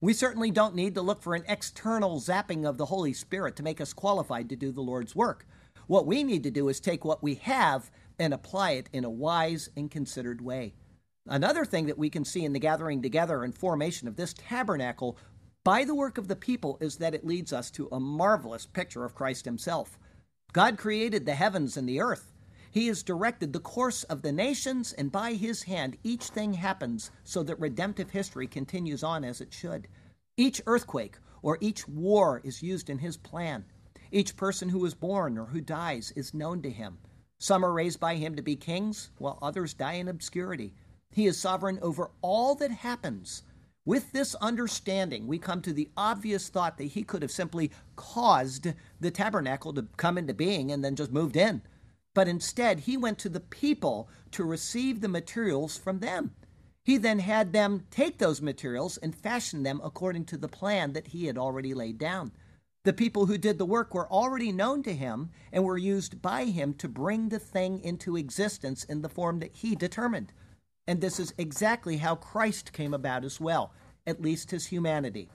[0.00, 3.62] We certainly don't need to look for an external zapping of the Holy Spirit to
[3.62, 5.46] make us qualified to do the Lord's work.
[5.86, 9.10] What we need to do is take what we have and apply it in a
[9.10, 10.74] wise and considered way.
[11.26, 15.18] Another thing that we can see in the gathering together and formation of this tabernacle
[15.66, 19.04] by the work of the people is that it leads us to a marvelous picture
[19.04, 19.98] of Christ Himself.
[20.52, 22.32] God created the heavens and the earth.
[22.70, 27.10] He has directed the course of the nations, and by his hand each thing happens
[27.24, 29.88] so that redemptive history continues on as it should.
[30.36, 33.64] Each earthquake or each war is used in his plan.
[34.12, 36.98] Each person who is born or who dies is known to him.
[37.40, 40.74] Some are raised by him to be kings, while others die in obscurity.
[41.10, 43.42] He is sovereign over all that happens.
[43.86, 48.74] With this understanding, we come to the obvious thought that he could have simply caused
[49.00, 51.62] the tabernacle to come into being and then just moved in
[52.16, 56.34] but instead he went to the people to receive the materials from them.
[56.82, 61.08] He then had them take those materials and fashion them according to the plan that
[61.08, 62.32] he had already laid down.
[62.84, 66.46] The people who did the work were already known to him and were used by
[66.46, 70.32] him to bring the thing into existence in the form that he determined.
[70.86, 73.72] And this is exactly how Christ came about as well,
[74.06, 75.28] at least his humanity.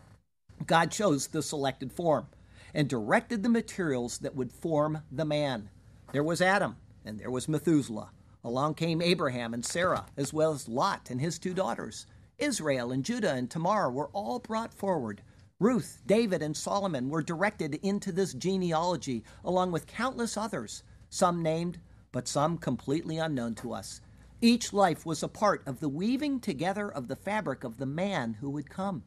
[0.66, 2.28] God chose the selected form
[2.74, 5.70] and directed the materials that would form the man.
[6.14, 8.12] There was Adam, and there was Methuselah.
[8.44, 12.06] Along came Abraham and Sarah, as well as Lot and his two daughters.
[12.38, 15.22] Israel and Judah and Tamar were all brought forward.
[15.60, 21.80] Ruth, David, and Solomon were directed into this genealogy, along with countless others, some named,
[22.12, 24.02] but some completely unknown to us.
[24.44, 28.34] Each life was a part of the weaving together of the fabric of the man
[28.34, 29.04] who would come.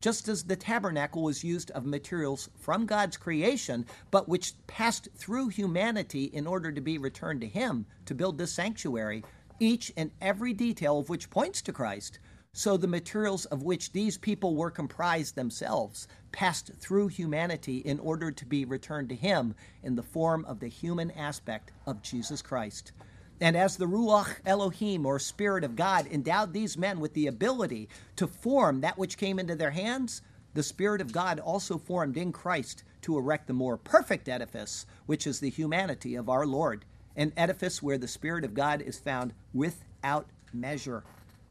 [0.00, 5.48] Just as the tabernacle was used of materials from God's creation, but which passed through
[5.48, 9.24] humanity in order to be returned to Him to build this sanctuary,
[9.58, 12.20] each and every detail of which points to Christ,
[12.52, 18.30] so the materials of which these people were comprised themselves passed through humanity in order
[18.30, 22.92] to be returned to Him in the form of the human aspect of Jesus Christ.
[23.40, 27.88] And as the Ruach Elohim, or Spirit of God, endowed these men with the ability
[28.16, 30.22] to form that which came into their hands,
[30.54, 35.26] the Spirit of God also formed in Christ to erect the more perfect edifice, which
[35.26, 39.34] is the humanity of our Lord, an edifice where the Spirit of God is found
[39.52, 41.04] without measure.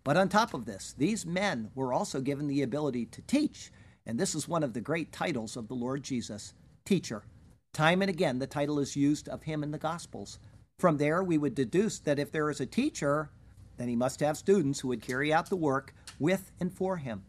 [0.03, 3.71] But on top of this, these men were also given the ability to teach.
[4.07, 7.23] And this is one of the great titles of the Lord Jesus teacher.
[7.73, 10.39] Time and again, the title is used of him in the Gospels.
[10.79, 13.29] From there, we would deduce that if there is a teacher,
[13.77, 17.23] then he must have students who would carry out the work with and for him.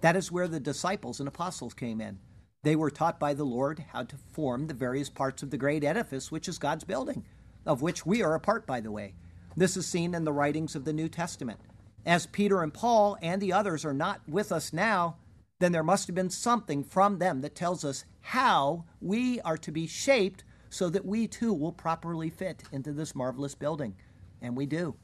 [0.00, 2.18] That is where the disciples and apostles came in.
[2.62, 5.84] They were taught by the Lord how to form the various parts of the great
[5.84, 7.24] edifice which is God's building,
[7.66, 9.14] of which we are a part, by the way.
[9.56, 11.60] This is seen in the writings of the New Testament
[12.06, 15.16] as Peter and Paul and the others are not with us now,
[15.58, 19.70] then there must have been something from them that tells us how we are to
[19.70, 23.94] be shaped so that we too will properly fit into this marvelous building.
[24.40, 24.94] And we do.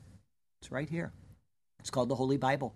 [0.62, 1.12] It's right here.
[1.80, 2.74] It's called the Holy Bible.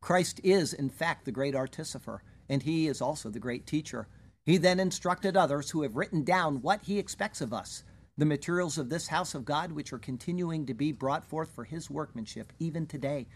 [0.00, 4.06] Christ is, in fact, the great artificer, and he is also the great teacher.
[4.46, 7.84] He then instructed others who have written down what he expects of us,
[8.16, 11.64] the materials of this house of God, which are continuing to be brought forth for
[11.64, 13.26] his workmanship even today.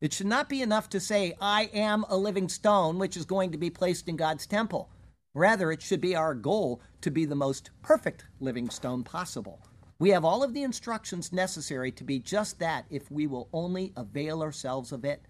[0.00, 3.52] It should not be enough to say, I am a living stone, which is going
[3.52, 4.90] to be placed in God's temple.
[5.34, 9.62] Rather, it should be our goal to be the most perfect living stone possible.
[9.98, 13.92] We have all of the instructions necessary to be just that if we will only
[13.96, 15.22] avail ourselves of it.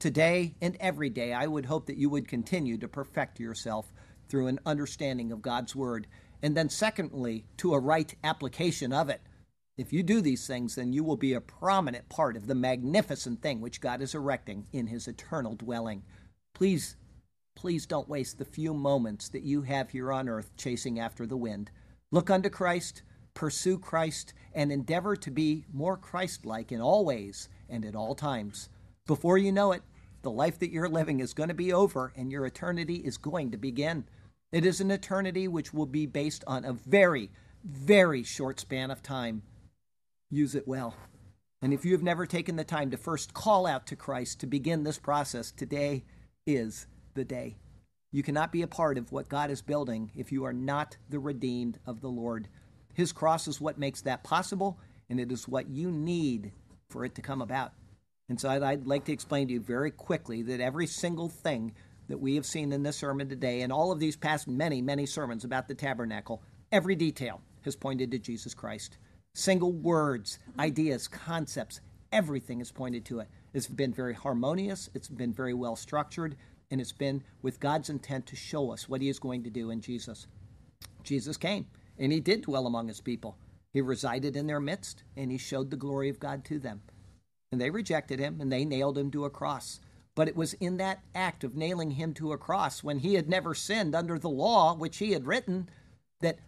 [0.00, 3.92] Today and every day, I would hope that you would continue to perfect yourself
[4.28, 6.06] through an understanding of God's Word,
[6.42, 9.22] and then, secondly, to a right application of it.
[9.76, 13.40] If you do these things, then you will be a prominent part of the magnificent
[13.40, 16.02] thing which God is erecting in his eternal dwelling.
[16.54, 16.96] Please,
[17.58, 21.36] please don't waste the few moments that you have here on earth chasing after the
[21.36, 21.72] wind.
[22.12, 23.02] Look unto Christ,
[23.34, 28.14] pursue Christ, and endeavor to be more Christ like in all ways and at all
[28.14, 28.68] times.
[29.08, 29.82] Before you know it,
[30.22, 33.50] the life that you're living is going to be over and your eternity is going
[33.50, 34.04] to begin.
[34.52, 37.28] It is an eternity which will be based on a very,
[37.64, 39.42] very short span of time
[40.30, 40.94] use it well.
[41.60, 44.46] And if you have never taken the time to first call out to Christ to
[44.46, 46.04] begin this process, today
[46.46, 46.86] is
[47.18, 47.56] the day.
[48.10, 51.18] You cannot be a part of what God is building if you are not the
[51.18, 52.48] redeemed of the Lord.
[52.94, 54.78] His cross is what makes that possible,
[55.10, 56.52] and it is what you need
[56.88, 57.72] for it to come about.
[58.30, 61.74] And so I'd, like to explain to you very quickly that every single thing
[62.08, 65.04] that we have seen in this sermon today, and all of these past many, many
[65.04, 66.42] sermons about the tabernacle,
[66.72, 68.96] every detail has pointed to Jesus Christ
[69.34, 73.28] single words, ideas, concepts, everything is pointed to it.
[73.52, 76.36] It's been very harmonious, it's been very well structured,
[76.70, 79.70] and it's been with God's intent to show us what He is going to do
[79.70, 80.26] in Jesus.
[81.02, 81.66] Jesus came,
[81.98, 83.36] and He did dwell among His people.
[83.72, 86.82] He resided in their midst, and He showed the glory of God to them.
[87.50, 89.80] And they rejected Him, and they nailed Him to a cross.
[90.14, 93.28] But it was in that act of nailing Him to a cross, when He had
[93.28, 95.68] never sinned under the law which He had written,
[96.20, 96.38] that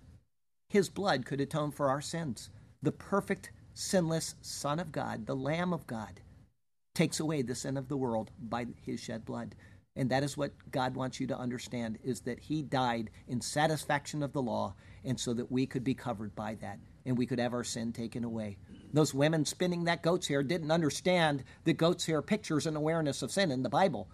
[0.68, 2.50] His blood could atone for our sins
[2.82, 6.20] the perfect, sinless Son of God, the Lamb of God,
[6.94, 9.54] takes away the sin of the world by his shed blood.
[9.96, 14.22] And that is what God wants you to understand is that he died in satisfaction
[14.22, 14.74] of the law
[15.04, 17.92] and so that we could be covered by that and we could have our sin
[17.92, 18.56] taken away.
[18.92, 23.32] Those women spinning that goat's hair didn't understand the goat's hair pictures an awareness of
[23.32, 24.08] sin in the Bible.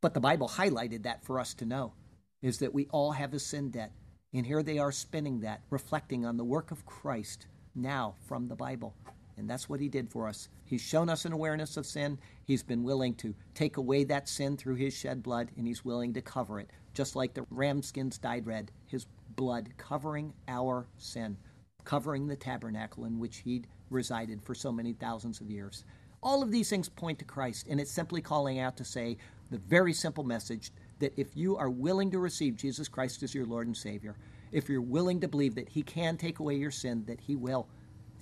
[0.00, 1.94] But the Bible highlighted that for us to know
[2.42, 3.92] is that we all have a sin debt.
[4.34, 8.56] And here they are spinning that, reflecting on the work of Christ now from the
[8.56, 8.94] Bible.
[9.36, 10.48] And that's what he did for us.
[10.64, 12.18] He's shown us an awareness of sin.
[12.44, 16.12] He's been willing to take away that sin through his shed blood, and he's willing
[16.14, 21.36] to cover it, just like the ram skins dyed red, his blood covering our sin,
[21.84, 25.84] covering the tabernacle in which he'd resided for so many thousands of years.
[26.22, 29.16] All of these things point to Christ, and it's simply calling out to say
[29.50, 30.70] the very simple message
[31.00, 34.16] that if you are willing to receive Jesus Christ as your Lord and Savior,
[34.52, 37.68] if you're willing to believe that He can take away your sin, that He will,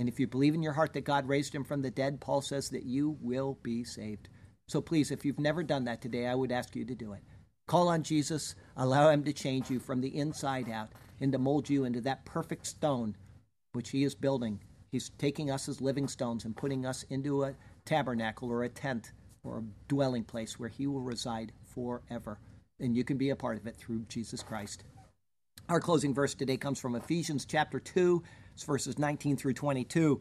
[0.01, 2.41] and if you believe in your heart that God raised Him from the dead, Paul
[2.41, 4.31] says that you will be saved.
[4.67, 7.21] So please, if you've never done that today, I would ask you to do it.
[7.69, 10.89] Call on Jesus, allow Him to change you from the inside out
[11.21, 13.15] and to mold you into that perfect stone
[13.73, 14.61] which He is building.
[14.91, 19.13] He's taking us as living stones and putting us into a tabernacle or a tent
[19.45, 22.41] or a dwelling place where He will reside forever.
[22.81, 24.83] And you can be a part of it through Jesus Christ.
[25.69, 28.23] Our closing verse today comes from Ephesians chapter 2,
[28.55, 30.21] it's verses 19 through 22.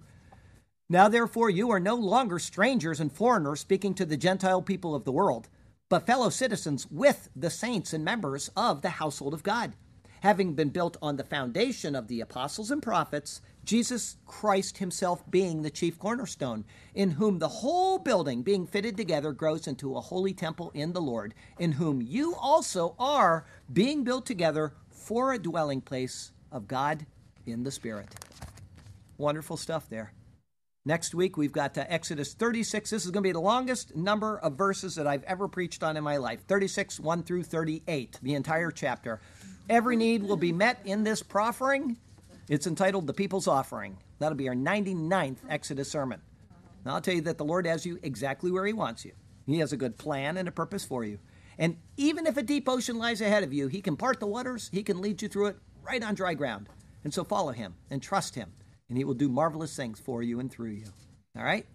[0.91, 5.03] Now, therefore, you are no longer strangers and foreigners speaking to the Gentile people of
[5.03, 5.47] the world,
[5.88, 9.73] but fellow citizens with the saints and members of the household of God,
[10.21, 15.61] having been built on the foundation of the apostles and prophets, Jesus Christ himself being
[15.61, 16.65] the chief cornerstone,
[16.95, 21.01] in whom the whole building, being fitted together, grows into a holy temple in the
[21.01, 27.05] Lord, in whom you also are being built together for a dwelling place of God
[27.51, 28.07] in the Spirit.
[29.17, 30.13] Wonderful stuff there.
[30.85, 32.89] Next week, we've got uh, Exodus 36.
[32.89, 35.97] This is going to be the longest number of verses that I've ever preached on
[35.97, 39.19] in my life 36, 1 through 38, the entire chapter.
[39.69, 41.97] Every need will be met in this proffering.
[42.47, 43.97] It's entitled The People's Offering.
[44.19, 46.21] That'll be our 99th Exodus sermon.
[46.85, 49.11] Now, I'll tell you that the Lord has you exactly where He wants you.
[49.45, 51.19] He has a good plan and a purpose for you.
[51.57, 54.69] And even if a deep ocean lies ahead of you, He can part the waters,
[54.71, 56.69] He can lead you through it right on dry ground.
[57.03, 58.53] And so follow Him and trust Him
[58.89, 60.87] and He will do marvelous things for you and through you.
[61.37, 61.65] All right?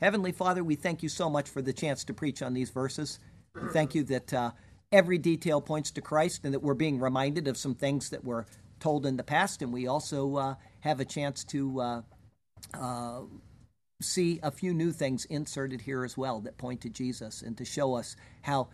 [0.00, 3.18] Heavenly Father, we thank you so much for the chance to preach on these verses.
[3.54, 4.50] We thank you that uh,
[4.92, 8.46] every detail points to Christ and that we're being reminded of some things that were
[8.80, 12.02] told in the past, and we also uh, have a chance to uh,
[12.74, 13.20] uh
[14.00, 17.64] see a few new things inserted here as well that point to Jesus and to
[17.64, 18.68] show us how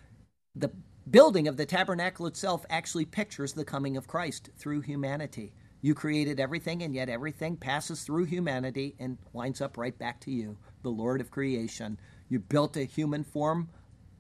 [0.54, 0.70] the
[1.10, 5.54] building of the tabernacle itself actually pictures the coming of Christ through humanity.
[5.84, 10.30] You created everything, and yet everything passes through humanity and winds up right back to
[10.30, 12.00] you, the Lord of creation.
[12.30, 13.68] You built a human form,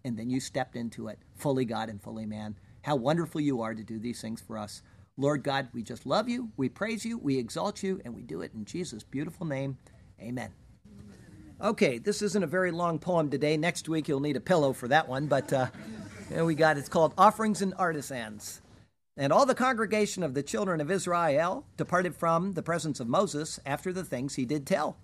[0.04, 2.58] and then you stepped into it, fully God and fully man.
[2.82, 4.82] How wonderful you are to do these things for us.
[5.16, 8.42] Lord God, we just love you, we praise you, we exalt you, and we do
[8.42, 9.78] it in Jesus' beautiful name.
[10.20, 10.50] Amen.
[11.62, 13.56] Okay, this isn't a very long poem today.
[13.56, 15.68] Next week you'll need a pillow for that one, but uh,
[16.30, 18.60] we got it's called Offerings and Artisans.
[19.16, 23.60] And all the congregation of the children of Israel departed from the presence of Moses
[23.64, 24.96] after the things he did tell.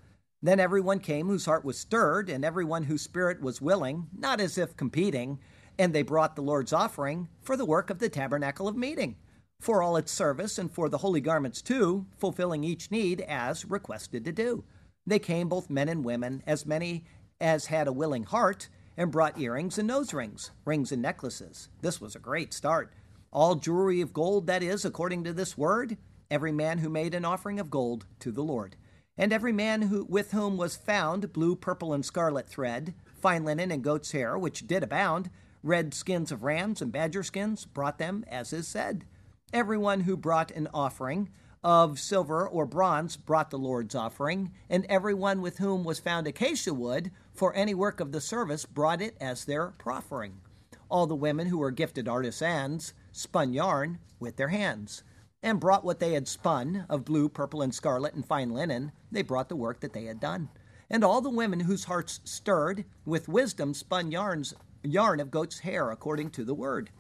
[0.43, 4.59] Then everyone came whose heart was stirred, and everyone whose spirit was willing, not as
[4.59, 5.39] if competing,
[5.79, 9.17] and they brought the Lord's offering for the work of the tabernacle of meeting,
[9.61, 14.25] for all its service, and for the holy garments too, fulfilling each need as requested
[14.25, 14.65] to do.
[15.07, 17.05] They came, both men and women, as many
[17.41, 21.69] as had a willing heart, and brought earrings and nose rings, rings and necklaces.
[21.81, 22.93] This was a great start
[23.33, 25.97] all jewelry of gold, that is, according to this word,
[26.31, 28.77] every man who made an offering of gold to the Lord.
[29.17, 33.71] And every man who, with whom was found blue, purple, and scarlet thread, fine linen,
[33.71, 35.31] and goat's hair, which did abound,
[35.63, 39.05] red skins of rams and badger skins, brought them, as is said.
[39.53, 41.29] Everyone who brought an offering
[41.63, 46.73] of silver or bronze brought the Lord's offering, and everyone with whom was found acacia
[46.73, 50.41] wood for any work of the service brought it as their proffering.
[50.89, 55.03] All the women who were gifted artisans spun yarn with their hands,
[55.43, 58.93] and brought what they had spun of blue, purple, and scarlet and fine linen.
[59.11, 60.51] They brought the work that they had done.
[60.91, 65.91] And all the women whose hearts stirred with wisdom spun yarns, yarn of goat's hair
[65.91, 66.91] according to the word.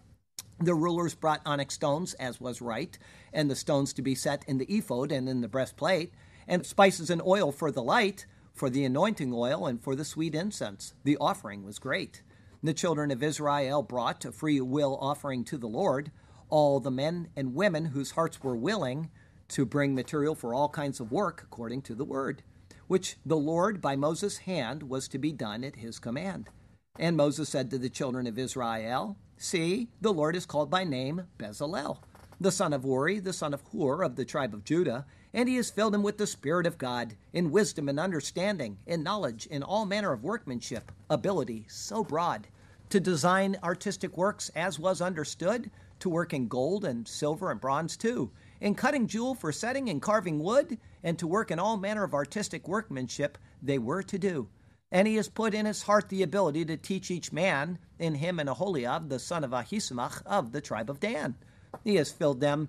[0.59, 2.99] The rulers brought onyx stones, as was right,
[3.33, 6.13] and the stones to be set in the ephod and in the breastplate,
[6.47, 10.35] and spices and oil for the light, for the anointing oil, and for the sweet
[10.35, 10.93] incense.
[11.05, 12.23] The offering was great.
[12.63, 16.13] The children of Israel brought a free will offering to the Lord,
[16.51, 19.09] all the men and women whose hearts were willing
[19.49, 22.43] to bring material for all kinds of work according to the word,
[22.87, 26.51] which the Lord by Moses' hand was to be done at his command.
[26.99, 31.29] And Moses said to the children of Israel, See, the Lord is called by name
[31.39, 32.01] Bezalel,
[32.39, 35.57] the son of Uri, the son of Hur of the tribe of Judah, and he
[35.57, 39.63] has filled him with the Spirit of God, in wisdom and understanding, in knowledge, in
[39.63, 42.49] all manner of workmanship, ability so broad,
[42.89, 45.71] to design artistic works as was understood,
[46.01, 50.03] to work in gold and silver and bronze too, in cutting jewel for setting and
[50.03, 54.49] carving wood, and to work in all manner of artistic workmanship they were to do.
[54.93, 58.41] And he has put in his heart the ability to teach each man in him
[58.41, 61.37] and Aholiab, the son of Ahisamach of the tribe of Dan.
[61.85, 62.69] He has filled them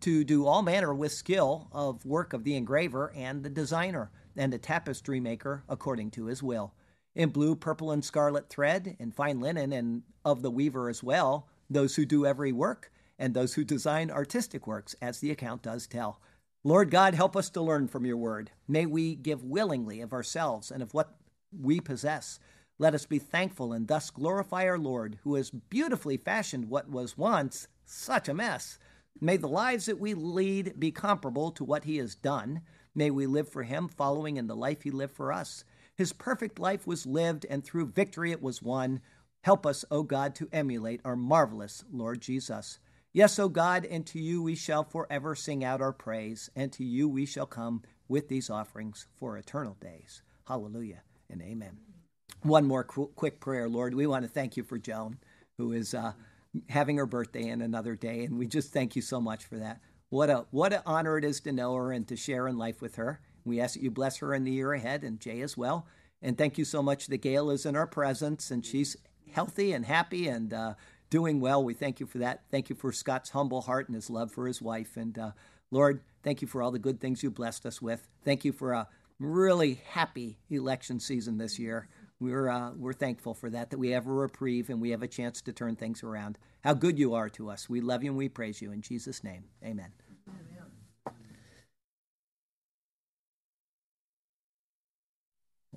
[0.00, 4.52] to do all manner with skill of work of the engraver and the designer and
[4.52, 6.72] the tapestry maker according to his will.
[7.14, 11.48] In blue, purple, and scarlet thread, and fine linen, and of the weaver as well,
[11.68, 15.86] those who do every work, and those who design artistic works, as the account does
[15.86, 16.20] tell.
[16.62, 18.50] Lord God, help us to learn from your word.
[18.68, 21.16] May we give willingly of ourselves and of what
[21.58, 22.38] we possess.
[22.78, 27.18] Let us be thankful and thus glorify our Lord, who has beautifully fashioned what was
[27.18, 28.78] once such a mess.
[29.20, 32.62] May the lives that we lead be comparable to what he has done.
[32.94, 35.64] May we live for him, following in the life he lived for us.
[35.96, 39.00] His perfect life was lived, and through victory it was won.
[39.42, 42.78] Help us, O God, to emulate our marvelous Lord Jesus.
[43.12, 46.84] Yes, O God, and to you we shall forever sing out our praise, and to
[46.84, 50.22] you we shall come with these offerings for eternal days.
[50.46, 51.78] Hallelujah and amen.
[52.42, 53.94] One more qu- quick prayer, Lord.
[53.94, 55.18] We want to thank you for Joan,
[55.58, 56.12] who is uh,
[56.68, 59.80] having her birthday in another day, and we just thank you so much for that.
[60.08, 62.80] What a what an honor it is to know her and to share in life
[62.82, 63.20] with her.
[63.44, 65.86] We ask that you bless her in the year ahead, and Jay as well.
[66.22, 68.96] And thank you so much that Gail is in our presence and she's
[69.32, 70.74] healthy and happy and uh,
[71.08, 71.64] doing well.
[71.64, 72.42] We thank you for that.
[72.50, 74.96] Thank you for Scott's humble heart and his love for his wife.
[74.96, 75.30] And uh,
[75.70, 78.08] Lord, thank you for all the good things you blessed us with.
[78.24, 78.88] Thank you for a
[79.18, 81.88] really happy election season this year.
[82.20, 83.70] We're uh, we're thankful for that.
[83.70, 86.38] That we have a reprieve and we have a chance to turn things around.
[86.62, 87.68] How good you are to us.
[87.68, 89.44] We love you and we praise you in Jesus' name.
[89.64, 89.92] Amen.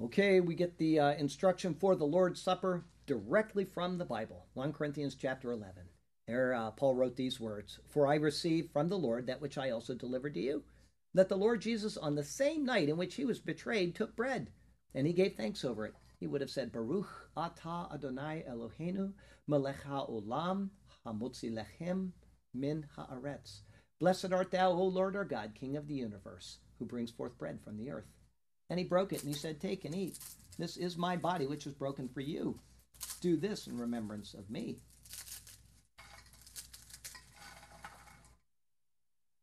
[0.02, 4.74] Okay, we get the uh, instruction for the Lord's Supper directly from the Bible, 1
[4.74, 5.84] Corinthians chapter 11.
[6.28, 9.70] There, uh, Paul wrote these words For I received from the Lord that which I
[9.70, 10.64] also delivered to you,
[11.14, 14.50] that the Lord Jesus, on the same night in which he was betrayed, took bread,
[14.94, 15.94] and he gave thanks over it.
[16.24, 19.12] He would have said, Baruch atah Adonai Eloheinu,
[19.46, 20.70] melech ha'olam,
[21.06, 22.12] hamotzi lechem
[22.54, 23.64] min haaretz.
[24.00, 27.60] Blessed art thou, O Lord our God, King of the universe, who brings forth bread
[27.62, 28.08] from the earth.
[28.70, 30.18] And he broke it, and he said, Take and eat.
[30.58, 32.58] This is my body, which is broken for you.
[33.20, 34.78] Do this in remembrance of me.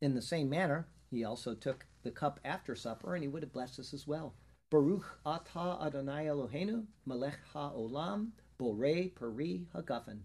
[0.01, 3.53] In the same manner, he also took the cup after supper, and he would have
[3.53, 4.35] blessed us as well.
[4.71, 10.21] Baruch atah Adonai Eloheinu, melech ha'olam, borei peri hagafen.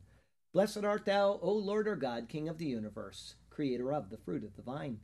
[0.54, 4.44] Blessed art thou, O Lord our God, King of the universe, creator of the fruit
[4.44, 5.00] of the vine.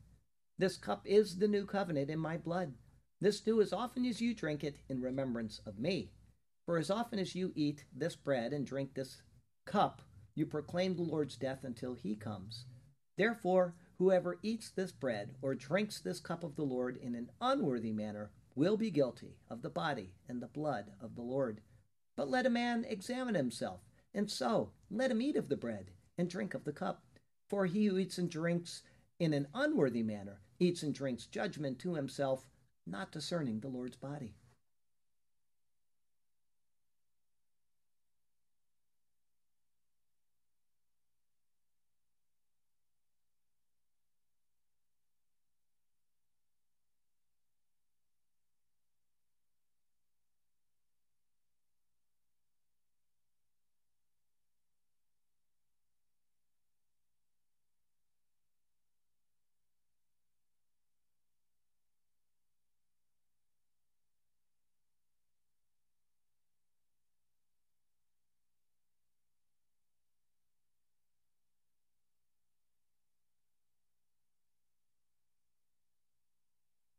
[0.59, 2.75] This cup is the new covenant in my blood.
[3.19, 6.11] This do as often as you drink it in remembrance of me.
[6.67, 9.23] For as often as you eat this bread and drink this
[9.65, 10.03] cup,
[10.35, 12.65] you proclaim the Lord's death until he comes.
[13.17, 17.91] Therefore, whoever eats this bread or drinks this cup of the Lord in an unworthy
[17.91, 21.61] manner will be guilty of the body and the blood of the Lord.
[22.15, 23.81] But let a man examine himself,
[24.13, 27.03] and so let him eat of the bread and drink of the cup.
[27.47, 28.83] For he who eats and drinks
[29.19, 32.47] in an unworthy manner eats and drinks judgment to himself
[32.85, 34.35] not discerning the Lord's body.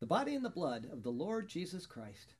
[0.02, 2.34] The body and the blood of the Lord Jesus Christ.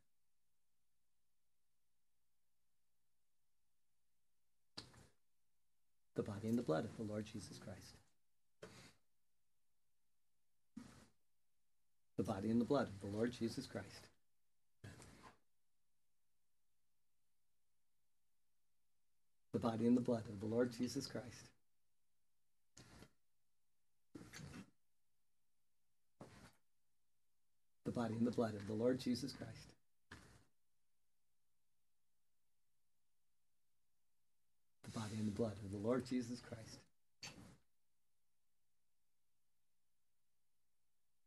[6.17, 7.95] The body and the blood of the Lord Jesus Christ.
[12.17, 14.09] The body and the blood of the Lord Jesus Christ.
[19.53, 21.52] The body and the blood of the Lord Jesus Christ.
[27.85, 29.69] The body and the blood of the Lord Jesus Christ.
[34.85, 36.79] The body and the blood of the Lord Jesus Christ.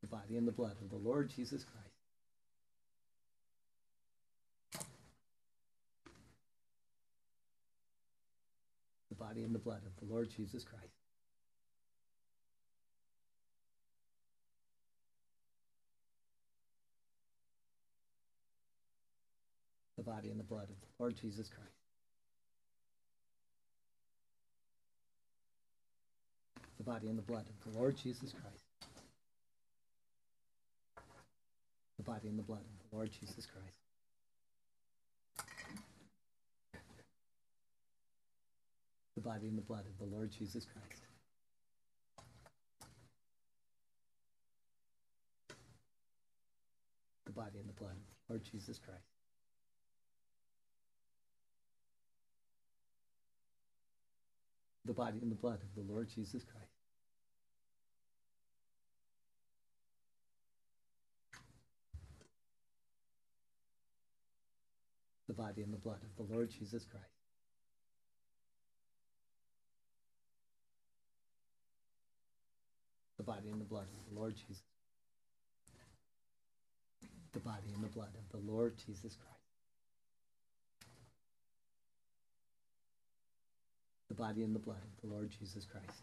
[0.01, 1.85] The body and the blood of the Lord Jesus Christ.
[9.09, 10.94] The body and the blood of the Lord Jesus Christ.
[20.05, 21.71] Body and the blood of the Lord Jesus Christ.
[26.77, 28.63] The body and the blood of the Lord Jesus Christ.
[31.97, 33.79] The body and the blood of the Lord Jesus Christ.
[39.15, 41.01] The body and the blood of the Lord Jesus Christ.
[47.25, 49.14] The body and the blood of the Lord Jesus Christ.
[54.85, 56.69] The body and the blood of the Lord Jesus Christ.
[65.27, 67.05] The body and the blood of the Lord Jesus Christ.
[73.17, 74.61] The body and the blood of the Lord Jesus.
[77.33, 79.34] The body and the blood of the Lord Jesus Christ.
[84.15, 86.01] The body and the blood of the Lord Jesus Christ.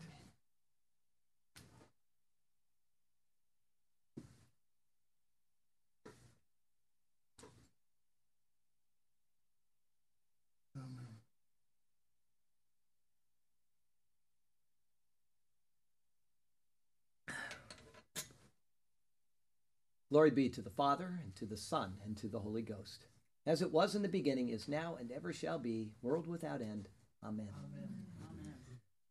[20.10, 23.06] Glory be to the Father, and to the Son, and to the Holy Ghost,
[23.46, 26.88] as it was in the beginning, is now, and ever shall be, world without end.
[27.24, 27.48] Amen.
[27.48, 27.88] Amen.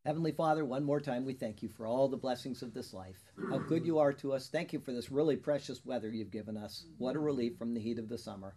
[0.05, 3.19] Heavenly Father, one more time, we thank you for all the blessings of this life.
[3.49, 4.49] How good you are to us.
[4.49, 6.85] Thank you for this really precious weather you've given us.
[6.97, 8.55] What a relief from the heat of the summer.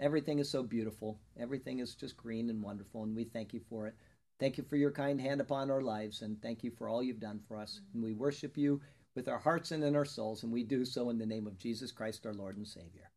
[0.00, 1.18] Everything is so beautiful.
[1.38, 3.94] Everything is just green and wonderful, and we thank you for it.
[4.40, 7.20] Thank you for your kind hand upon our lives, and thank you for all you've
[7.20, 7.80] done for us.
[7.92, 8.80] And we worship you
[9.14, 11.58] with our hearts and in our souls, and we do so in the name of
[11.58, 13.10] Jesus Christ, our Lord and Savior.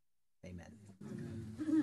[0.45, 0.71] Amen.
[1.03, 1.76] Amen.